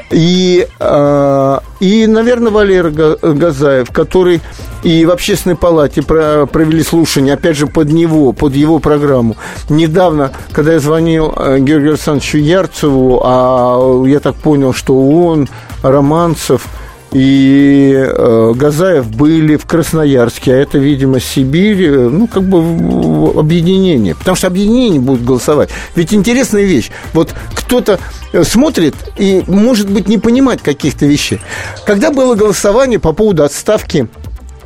[0.09, 4.41] И, а, и, наверное, Валера Га- Газаев, который
[4.83, 9.35] и в общественной палате про- провели слушание, опять же, под него, под его программу.
[9.69, 15.47] Недавно, когда я звонил э, Георгию Александровичу Ярцеву, а я так понял, что он,
[15.83, 16.65] Романцев
[17.11, 24.13] и э, Газаев были в Красноярске, а это, видимо, Сибирь, э, ну, как бы объединение.
[24.15, 25.69] Потому что объединение будут голосовать.
[25.95, 26.91] Ведь интересная вещь.
[27.13, 27.99] Вот кто-то
[28.33, 31.39] э, смотрит и, может быть, не понимать каких-то вещей.
[31.85, 34.07] Когда было голосование по поводу отставки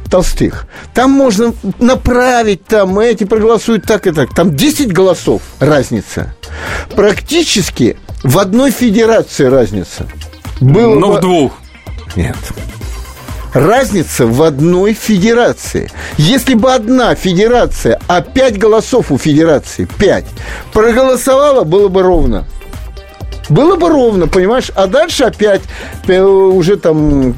[0.09, 0.65] Толстых.
[0.93, 4.33] Там можно направить, там эти проголосуют так и так.
[4.35, 6.35] Там 10 голосов разница.
[6.97, 10.05] Практически в одной федерации разница.
[10.59, 11.53] Было Ну, бы- в двух.
[12.15, 12.35] Нет.
[13.53, 15.91] Разница в одной федерации.
[16.17, 20.25] Если бы одна федерация, а пять голосов у федерации, пять,
[20.71, 22.45] проголосовала, было бы ровно.
[23.49, 24.71] Было бы ровно, понимаешь?
[24.75, 25.61] А дальше опять
[26.07, 27.33] э, уже там э,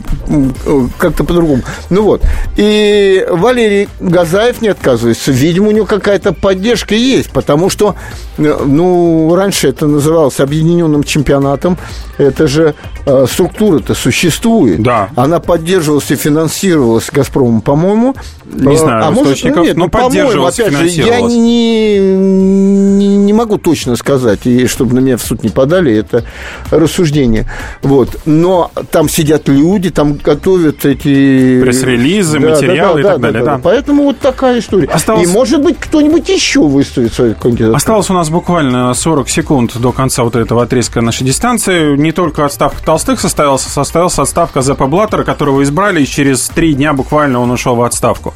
[0.97, 1.63] как-то по-другому.
[1.89, 2.23] Ну вот.
[2.55, 5.31] И Валерий Газаев не отказывается.
[5.31, 7.95] Видимо, у него какая-то поддержка есть, потому что,
[8.37, 11.77] э, ну, раньше это называлось объединенным чемпионатом.
[12.17, 14.81] Это же э, структура-то существует.
[14.81, 15.09] Да.
[15.15, 18.15] Она поддерживалась и финансировалась «Газпромом», по-моему.
[18.45, 23.17] Не знаю а может, ну, нет, но ну, по-моему, поддерживалась, опять же, я не, не,
[23.17, 26.23] не могу точно сказать, и чтобы на меня в суд не подали, это
[26.71, 27.47] рассуждение.
[27.81, 28.09] Вот.
[28.25, 31.61] Но там сидят люди, там готовят эти...
[31.61, 33.59] Пресс-релизы, материалы и так далее, да.
[33.61, 34.87] Поэтому вот такая история.
[34.87, 37.75] Осталось- И, может быть, кто-нибудь еще выставит свою кандидатуру.
[37.75, 41.95] Осталось у нас буквально 40 секунд до конца вот этого отрезка нашей дистанции.
[41.97, 46.93] Не только отставка Толстых состоялась, состоялась отставка ЗП Блаттера, которого избрали, и через три дня
[46.93, 48.33] буквально он ушел в отставку.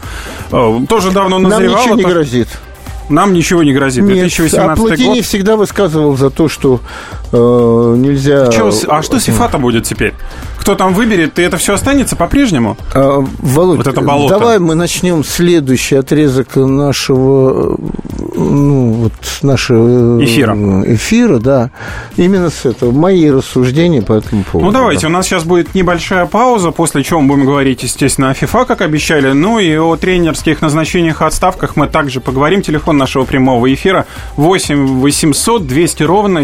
[0.52, 1.82] Э, Тоже давно Нам назревало.
[1.82, 2.48] ничего не грозит.
[3.10, 4.04] Нам ничего не грозит.
[4.04, 5.26] Нет, 2018 а Платини год.
[5.26, 6.82] всегда высказывал за то, что
[7.32, 8.52] э, нельзя...
[8.52, 10.14] С- а что с ИФА-то будет теперь?
[10.60, 12.78] Кто там выберет, и это все останется по-прежнему?
[12.94, 14.38] А, Володь, Вот это болото.
[14.38, 17.78] давай мы начнем следующий отрезок нашего,
[18.36, 20.54] ну, вот нашего э, Эфира.
[20.86, 21.72] эфира, да,
[22.18, 22.92] именно с этого.
[22.92, 24.66] Мои рассуждения по этому поводу.
[24.68, 28.34] Ну, давайте, у нас сейчас будет небольшая пауза, после чего мы будем говорить, естественно, о
[28.34, 32.62] ФИФА, как обещали, ну и о тренерских назначениях и отставках мы также поговорим.
[32.62, 36.44] Телефон нашего прямого эфира 8 800 200 ровно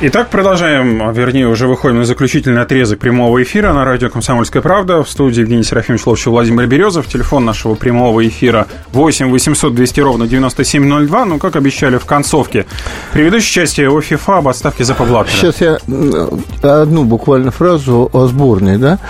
[0.00, 5.02] Итак, продолжаем, вернее, уже выходим на заключительный отрезок прямого эфира на радио «Комсомольская правда».
[5.02, 7.08] В студии Евгений Серафимович Ловчев, Владимир Березов.
[7.08, 11.24] Телефон нашего прямого эфира 8 800 200 ровно 9702.
[11.24, 12.64] Ну, как обещали в концовке
[13.12, 15.36] предыдущей части о ФИФА об отставке Запа Блаттера.
[15.36, 19.00] Сейчас я м, одну буквально фразу о сборной, да.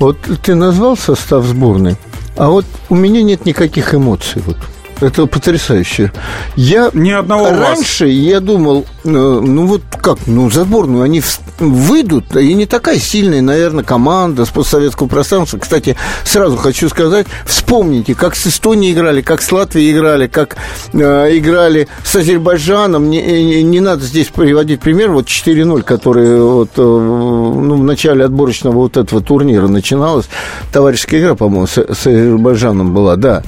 [0.00, 1.94] Вот ты назвал состав сборной,
[2.36, 4.42] а вот у меня нет никаких эмоций.
[4.44, 4.56] Вот.
[5.02, 6.12] Это потрясающе.
[6.54, 7.58] Я Ни одного у вас.
[7.76, 11.20] раньше я думал, э, ну вот как, ну за сборную они
[11.58, 15.58] выйдут, и не такая сильная, наверное, команда с постсоветского пространства.
[15.58, 20.56] Кстати, сразу хочу сказать, вспомните, как с Эстонией играли, как с Латвией играли, как
[20.92, 20.98] э,
[21.36, 23.10] играли с Азербайджаном.
[23.10, 28.24] Не, не- не надо здесь приводить пример, вот 4-0, который вот, э, ну, в начале
[28.24, 30.26] отборочного вот этого турнира начиналась.
[30.72, 33.42] Товарищеская игра, по-моему, с, с Азербайджаном была, да.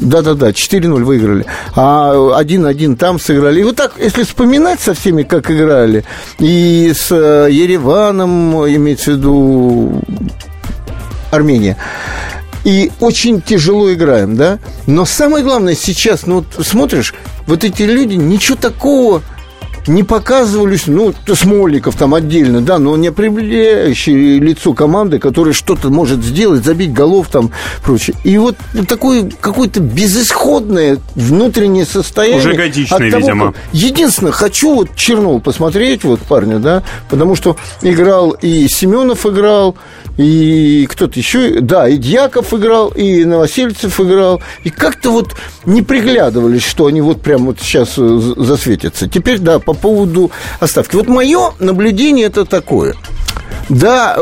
[0.00, 1.46] Да-да-да, 4-0 выиграли.
[1.74, 3.60] А 1-1 там сыграли.
[3.60, 6.04] И вот так, если вспоминать со всеми, как играли,
[6.38, 10.02] и с э, Ереваном, имеется в виду
[11.30, 11.76] Армения,
[12.64, 14.58] и очень тяжело играем, да?
[14.86, 17.14] Но самое главное сейчас, ну, вот смотришь,
[17.46, 19.22] вот эти люди ничего такого
[19.88, 26.22] не показывались, ну, Смольников там отдельно, да, но не определяющее лицо команды, которое что-то может
[26.22, 27.50] сделать, забить голов там,
[27.82, 28.16] прочее.
[28.24, 28.56] И вот
[28.88, 32.40] такое какое-то безысходное внутреннее состояние.
[32.40, 33.46] Уже годичное, того, видимо.
[33.52, 39.76] как- Единственное, хочу вот Чернов посмотреть, вот парня, да, потому что играл и Семенов играл,
[40.16, 46.64] и кто-то еще, да, и Дьяков играл, и Новосельцев играл, и как-то вот не приглядывались,
[46.64, 49.08] что они вот прям вот сейчас э, засветятся.
[49.08, 50.96] Теперь, да, по поводу оставки.
[50.96, 52.94] Вот мое наблюдение это такое.
[53.68, 54.20] Да, э,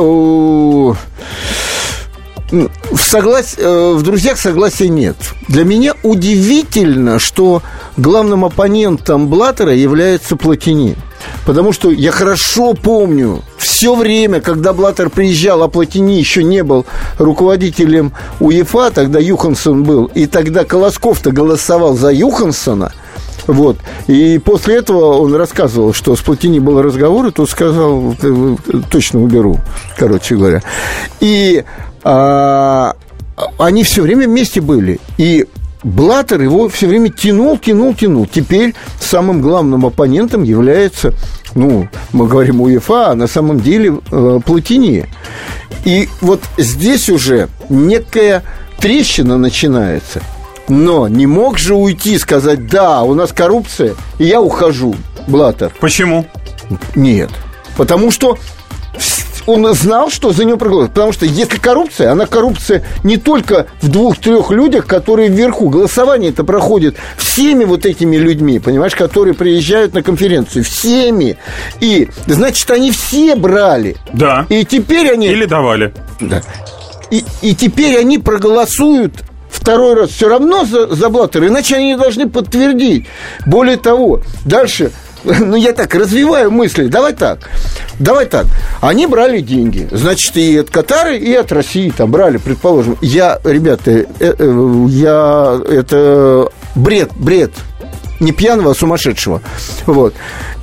[2.51, 3.57] в, соглас...
[3.59, 5.16] э, в друзьях согласия нет.
[5.49, 7.62] Для меня удивительно, что
[7.97, 10.97] главным оппонентом Блаттера является Платини.
[11.45, 16.87] Потому что я хорошо помню все время, когда Блаттер приезжал, а Платини еще не был
[17.19, 22.92] руководителем УЕФА, тогда Юхансон был, и тогда Колосков-то голосовал за Юхансона–
[23.47, 23.77] вот.
[24.07, 28.57] И после этого он рассказывал, что с Платини был разговор, и тот сказал, «Э,
[28.91, 29.59] точно уберу,
[29.97, 30.63] короче говоря.
[31.21, 31.65] И
[32.03, 32.95] а,
[33.59, 35.01] они все время вместе были.
[35.19, 35.47] И
[35.83, 38.27] Блаттер его все время тянул, тянул, тянул.
[38.27, 41.13] Теперь самым главным оппонентом является,
[41.55, 45.07] ну, мы говорим УЕФА, а на самом деле э, Платини.
[45.85, 48.43] И вот здесь уже некая
[48.81, 50.23] трещина начинается.
[50.68, 54.94] Но не мог же уйти и сказать, да, у нас коррупция, и я ухожу,
[55.26, 55.72] Блаттер.
[55.81, 56.26] Почему?
[56.94, 57.31] Нет.
[57.76, 58.38] Потому что
[59.46, 60.92] он знал, что за него проголосуют.
[60.92, 65.68] Потому что если коррупция, она коррупция не только в двух-трех людях, которые вверху.
[65.68, 70.64] Голосование это проходит всеми вот этими людьми, понимаешь, которые приезжают на конференцию.
[70.64, 71.38] Всеми.
[71.81, 73.96] И, значит, они все брали.
[74.12, 74.46] Да.
[74.48, 75.29] И теперь они...
[75.29, 75.94] Или давали.
[76.21, 76.42] Да.
[77.10, 79.23] И, и теперь они проголосуют
[79.67, 83.06] второй раз все равно за, за Блаттера, иначе они не должны подтвердить.
[83.46, 84.92] Более того, дальше
[85.25, 86.87] ну, я так развиваю мысли.
[86.87, 87.40] Давай так.
[87.98, 88.46] Давай так.
[88.81, 89.88] Они брали деньги.
[89.90, 92.96] Значит, и от Катара, и от России там брали, предположим.
[93.02, 95.60] Я, ребята, э, э, я...
[95.69, 97.50] Это бред, бред.
[98.21, 99.42] Не пьяного, а сумасшедшего.
[99.87, 100.14] Вот.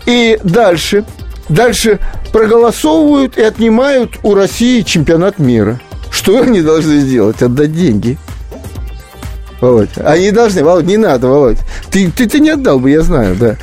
[0.06, 1.04] И дальше,
[1.50, 2.00] дальше
[2.32, 5.82] проголосовывают и отнимают у России чемпионат мира.
[6.10, 7.42] Что они должны сделать?
[7.42, 8.18] Отдать деньги.
[9.64, 9.92] Володь.
[9.96, 11.58] Они должны, Володь, не надо, Володь.
[11.90, 13.56] Ты, ты, ты не отдал бы, я знаю, да.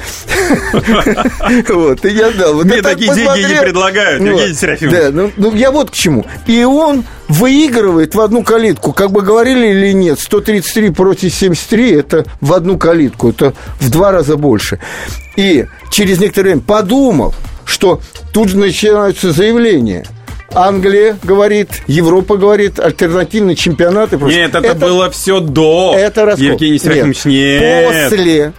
[1.68, 2.54] Вот, ты не отдал.
[2.64, 4.98] Мне такие деньги не предлагают, Евгений Серафимович.
[4.98, 6.24] Да, ну, ну я вот к чему.
[6.46, 8.94] И он выигрывает в одну калитку.
[8.94, 13.28] Как бы говорили или нет, 133 против 73– это в одну калитку.
[13.28, 14.78] Это в два раза больше.
[15.36, 17.34] И через некоторое время подумал,
[17.66, 18.00] что
[18.32, 20.06] тут же начинаются заявления–
[20.54, 24.42] Англия говорит, Европа говорит, альтернативный чемпионат и прочее.
[24.42, 25.94] Нет, это, это было все до.
[25.96, 26.44] Это раскол.
[26.46, 27.60] Евгений Серафимович, нет.
[27.60, 28.10] нет.
[28.10, 28.52] После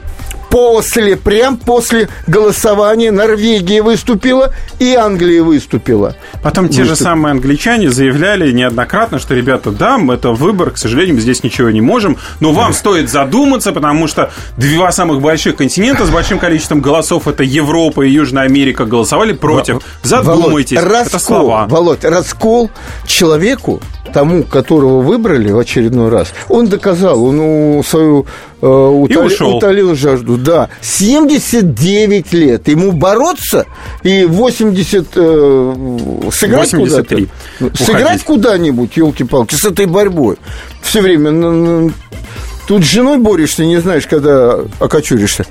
[0.52, 6.16] после, прям после голосования Норвегия выступила и Англия выступила.
[6.44, 11.22] Потом те же самые англичане заявляли неоднократно, что, ребята, да, это выбор, к сожалению, мы
[11.22, 16.10] здесь ничего не можем, но вам стоит задуматься, потому что два самых больших континента с
[16.10, 19.82] большим количеством голосов, это Европа и Южная Америка, голосовали против.
[20.04, 20.78] Задумайтесь.
[20.78, 21.68] Володь, раскол, это слова.
[21.68, 22.72] Володь, раскол
[23.06, 23.82] человеку,
[24.14, 28.26] тому, которого выбрали в очередной раз, он доказал, он свою
[28.62, 30.38] э, утоли, утолил жажду.
[30.38, 32.68] Да, 79 лет.
[32.68, 33.66] Ему бороться
[34.04, 35.76] и 80 э,
[36.32, 37.30] сыграть 83.
[37.60, 37.84] куда-то.
[37.84, 40.38] Сыграть куда-нибудь, елки-палки, с этой борьбой.
[40.82, 41.92] Все время
[42.72, 45.46] Тут с женой борешься, не знаешь, когда окочуришься.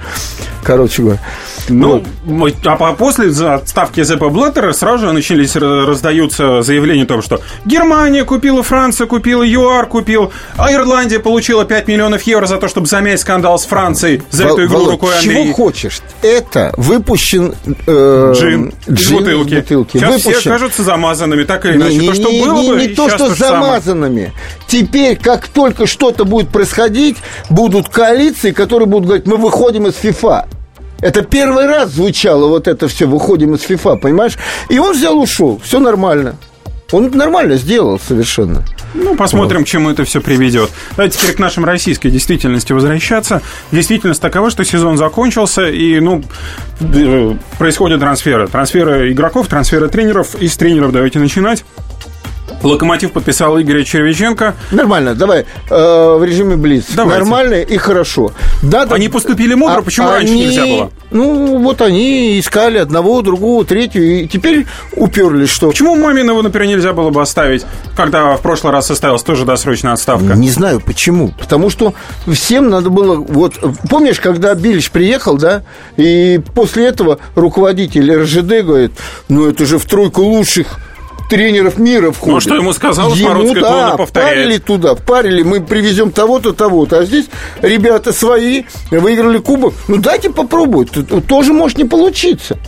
[0.62, 1.20] Короче говоря.
[1.68, 2.54] Ну, вот.
[2.64, 8.62] а после отставки Зеппа Блаттера сразу же начались раздаются заявления о том, что Германия купила,
[8.62, 13.58] Франция купила, ЮАР купил, а Ирландия получила 5 миллионов евро за то, чтобы замять скандал
[13.58, 15.44] с Францией за Вол, эту игру Володь, рукой Андрей.
[15.44, 16.00] чего хочешь?
[16.22, 17.54] Это выпущен
[17.86, 19.54] э, джин, джин бутылки.
[19.56, 19.98] бутылки.
[19.98, 20.40] Сейчас выпущен.
[20.40, 21.98] все кажутся замазанными, так или иначе.
[21.98, 24.32] Не, то, что не, было не, бы, не то, что то замазанными.
[24.70, 27.16] Теперь, как только что-то будет происходить,
[27.48, 30.46] будут коалиции, которые будут говорить, мы выходим из ФИФА.
[31.00, 34.38] Это первый раз звучало вот это все, выходим из ФИФА, понимаешь?
[34.68, 36.36] И он взял, ушел, все нормально.
[36.92, 38.62] Он нормально сделал совершенно.
[38.94, 39.66] Ну, посмотрим, вот.
[39.66, 40.70] к чему это все приведет.
[40.94, 43.42] Давайте теперь к нашей российской действительности возвращаться.
[43.72, 46.22] Действительность такова, что сезон закончился, и, ну,
[47.58, 48.46] происходят трансферы.
[48.46, 50.36] Трансферы игроков, трансферы тренеров.
[50.36, 51.64] Из тренеров давайте начинать.
[52.62, 54.54] Локомотив подписал Игоря Червиченко.
[54.70, 55.46] Нормально, давай.
[55.70, 56.86] Э, в режиме Блиц.
[56.94, 57.20] Давайте.
[57.20, 58.32] Нормально и хорошо.
[58.62, 60.90] Да, они да, поступили мудро, а, почему они, раньше нельзя было?
[61.10, 65.70] Ну, вот они искали одного, другого, третьего, и теперь уперлись, что...
[65.70, 67.64] Почему Маминову, например, нельзя было бы оставить,
[67.96, 70.34] когда в прошлый раз состоялась тоже досрочная отставка?
[70.34, 71.32] Не знаю, почему.
[71.38, 71.94] Потому что
[72.32, 73.16] всем надо было...
[73.16, 73.54] Вот,
[73.88, 75.62] помнишь, когда Билич приехал, да,
[75.96, 78.92] и после этого руководитель РЖД говорит,
[79.28, 80.78] ну, это же в тройку лучших
[81.30, 82.34] тренеров мира входит.
[82.34, 86.98] Ну, что ему сказал ему, да, впарили туда, впарили, мы привезем того-то, того-то.
[86.98, 87.26] А здесь
[87.62, 89.72] ребята свои выиграли кубок.
[89.88, 90.90] Ну, дайте попробовать.
[91.26, 92.58] Тоже может не получиться.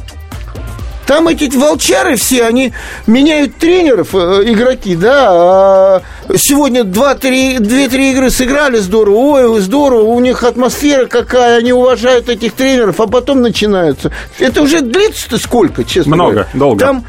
[1.06, 2.72] Там эти волчары все, они
[3.08, 6.02] меняют тренеров, э, игроки, да, а
[6.36, 13.00] сегодня 2-3 игры сыграли здорово, ой, здорово, у них атмосфера какая, они уважают этих тренеров,
[13.00, 14.12] а потом начинаются.
[14.38, 16.48] Это уже длится-то сколько, честно Много, говоря.
[16.54, 16.78] долго.
[16.84, 17.04] Там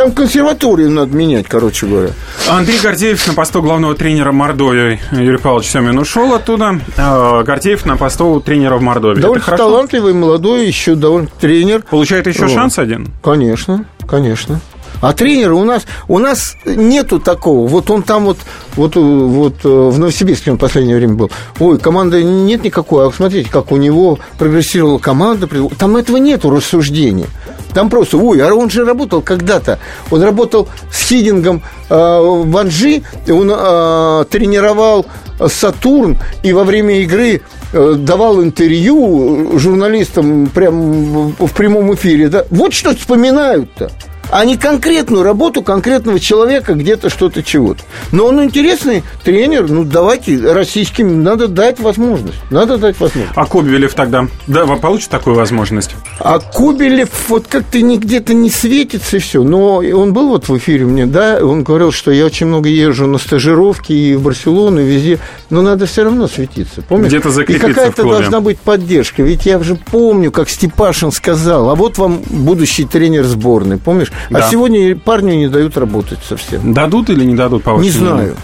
[0.00, 2.12] там консерваторию надо менять, короче говоря.
[2.48, 4.98] Андрей Гордеев на посту главного тренера Мордовии.
[5.12, 6.80] Юрий Павлович Семин ушел оттуда.
[6.96, 9.20] А Гордеев на посту тренера в Мордовии.
[9.20, 11.82] Довольно талантливый, молодой, еще довольно тренер.
[11.82, 12.52] Получает еще вот.
[12.52, 13.08] шанс один?
[13.22, 14.62] Конечно, конечно.
[15.00, 17.66] А тренера у нас, у нас нету такого.
[17.66, 18.38] Вот он там вот,
[18.76, 21.30] вот, вот э, в Новосибирске он в последнее время был.
[21.58, 23.06] Ой, команды нет никакой.
[23.06, 25.48] А смотрите, как у него прогрессировала команда.
[25.78, 27.26] Там этого нету рассуждения.
[27.74, 29.78] Там просто, ой, а он же работал когда-то.
[30.10, 35.06] Он работал с Хидингом э, в Анжи, он э, тренировал
[35.46, 37.42] Сатурн, и во время игры
[37.72, 42.28] э, давал интервью журналистам прям в прямом эфире.
[42.28, 42.44] Да?
[42.50, 43.90] Вот что вспоминают-то.
[44.30, 47.82] А не конкретную работу конкретного человека где-то что-то чего-то.
[48.12, 52.38] Но он интересный тренер, ну давайте российским надо дать возможность.
[52.50, 53.36] Надо дать возможность.
[53.36, 55.94] А Кобелев тогда, да, вам получит такую возможность?
[56.18, 59.42] А Кубелев вот как-то где-то не светится и все.
[59.42, 63.06] Но он был вот в эфире мне, да, он говорил, что я очень много езжу
[63.06, 65.18] на стажировки и в Барселону, и везде,
[65.50, 66.82] но надо все равно светиться.
[66.82, 67.08] Помнишь?
[67.08, 69.22] Где-то закрепиться И какая-то должна быть поддержка.
[69.22, 74.12] Ведь я уже помню, как Степашин сказал, а вот вам будущий тренер сборной, помнишь?
[74.28, 74.38] А Да.
[74.46, 76.72] А сегодня парню не дают работать совсем.
[76.72, 78.36] Дадут или не дадут, по Не знаю.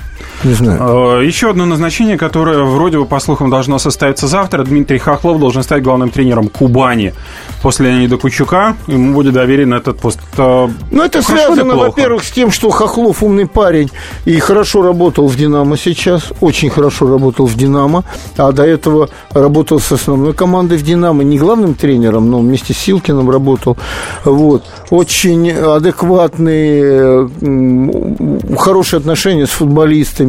[0.44, 1.20] Не знаю.
[1.20, 4.62] Э, Еще одно назначение, которое вроде бы, по слухам, должно состояться завтра.
[4.64, 7.14] Дмитрий Хохлов должен стать главным тренером Кубани.
[7.62, 10.20] После Леонида Кучука ему будет доверен этот пост.
[10.36, 13.90] Э, Ну, это хорошо связано, во-первых, с тем, что Хохлов умный парень
[14.24, 18.04] и хорошо работал в «Динамо» сейчас, очень хорошо работал в «Динамо»,
[18.36, 22.78] а до этого работал с основной командой в «Динамо», не главным тренером, но вместе с
[22.78, 23.76] Силкиным работал.
[24.24, 24.64] Вот.
[24.90, 30.25] Очень адекватный, э, хорошие отношения с футболистами.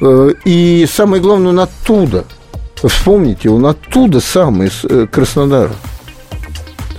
[0.00, 2.24] Э, И самое главное, он оттуда.
[2.82, 5.72] Вспомните, он оттуда сам, из э, Краснодара.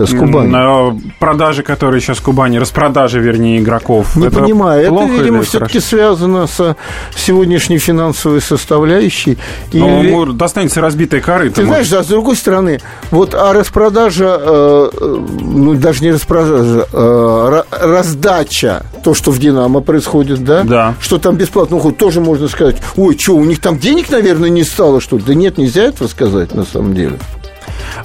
[0.05, 0.53] С Кубани.
[0.53, 4.15] э, Продажи, которые сейчас в Кубани, распродажи, вернее, игроков.
[4.15, 4.81] Не это понимаю.
[4.81, 6.75] Это, плохо видимо, или все-таки связано с
[7.15, 9.37] сегоднешней финансовой составляющей.
[9.73, 11.55] Ну, Или- достанется разбитая корыто.
[11.55, 12.79] Ты знаешь, да, с другой стороны,
[13.11, 19.39] вот а распродажа, э, э, ну даже не распродажа, э, ра- раздача, то, что в
[19.39, 20.63] Динамо происходит, да?
[20.63, 20.95] Да.
[20.99, 24.63] Что там бесплатно уходит, тоже можно сказать, ой, что, у них там денег, наверное, не
[24.63, 25.23] стало, что ли?
[25.25, 27.17] Да нет, нельзя этого сказать на самом деле.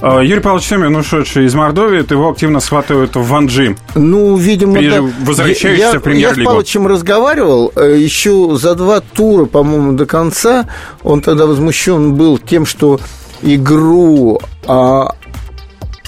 [0.01, 3.75] Э, Юрий Павлович Семин, ушедший из Мордовии, его активно схватывают в Ванжи.
[3.95, 5.01] Ну, видимо, да.
[5.21, 6.39] возвращающийся я, в Премьер-лигу.
[6.39, 10.67] Я с Павловичем разговаривал э, еще за два тура, по-моему, до конца.
[11.03, 12.99] Он тогда возмущен был тем, что
[13.41, 15.13] игру а,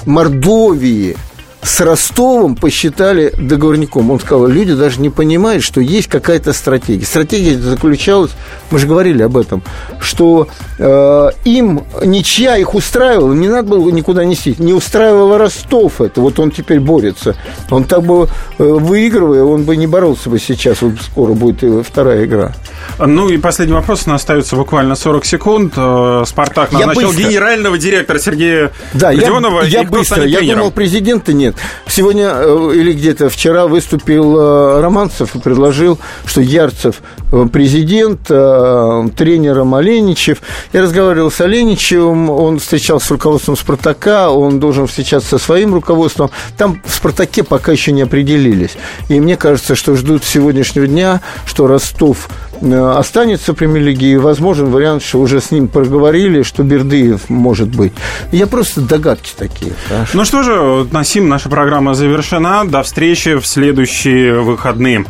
[0.06, 1.16] Мордовии
[1.62, 4.12] с Ростовом посчитали договорником.
[4.12, 7.06] Он сказал, люди даже не понимают, что есть какая-то стратегия.
[7.06, 8.32] Стратегия заключалась,
[8.72, 9.62] мы же говорили об этом,
[10.00, 10.48] что
[10.78, 14.56] э, им ничья их устраивала, не надо было никуда нести.
[14.58, 16.22] Не устраивала Ростов это.
[16.22, 17.36] Вот он теперь борется.
[17.70, 20.82] Он так бы э, выигрывая, он бы не боролся бы сейчас.
[20.82, 22.54] Вот скоро будет вторая игра.
[22.98, 25.74] Ну и последний вопрос, у нас остается буквально 40 секунд.
[25.76, 29.64] Э, Спартак Я назначил генерального директора Сергея Да, я, Родионова.
[29.64, 30.24] я кто быстро.
[30.24, 31.49] Я думал, президента нет.
[31.88, 39.76] Сегодня э, или где-то вчера выступил э, Романцев и предложил, что Ярцев э, президент, тренером
[39.76, 40.42] Оленичев.
[40.74, 46.30] Я разговаривал с Оленичевым, он встречался с руководством «Спартака», он должен встречаться со своим руководством.
[46.58, 48.78] Там в «Спартаке» пока еще не определились.
[49.10, 52.30] И мне кажется, что ждут сегодняшнего дня, что Ростов
[52.62, 57.94] останется в премьер-лиге, и возможен вариант, что уже с ним проговорили, что Бердыев может быть.
[58.32, 59.74] Я просто догадки такие.
[59.88, 60.10] понимаешь?
[60.14, 62.66] Ну что же, вот, Насим, наша программа завершена.
[62.66, 65.06] До встречи в следующие выходные.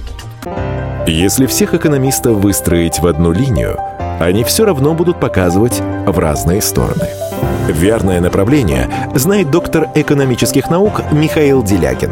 [1.08, 3.78] Если всех экономистов выстроить в одну линию,
[4.20, 7.08] они все равно будут показывать в разные стороны.
[7.68, 12.12] Верное направление знает доктор экономических наук Михаил Делягин.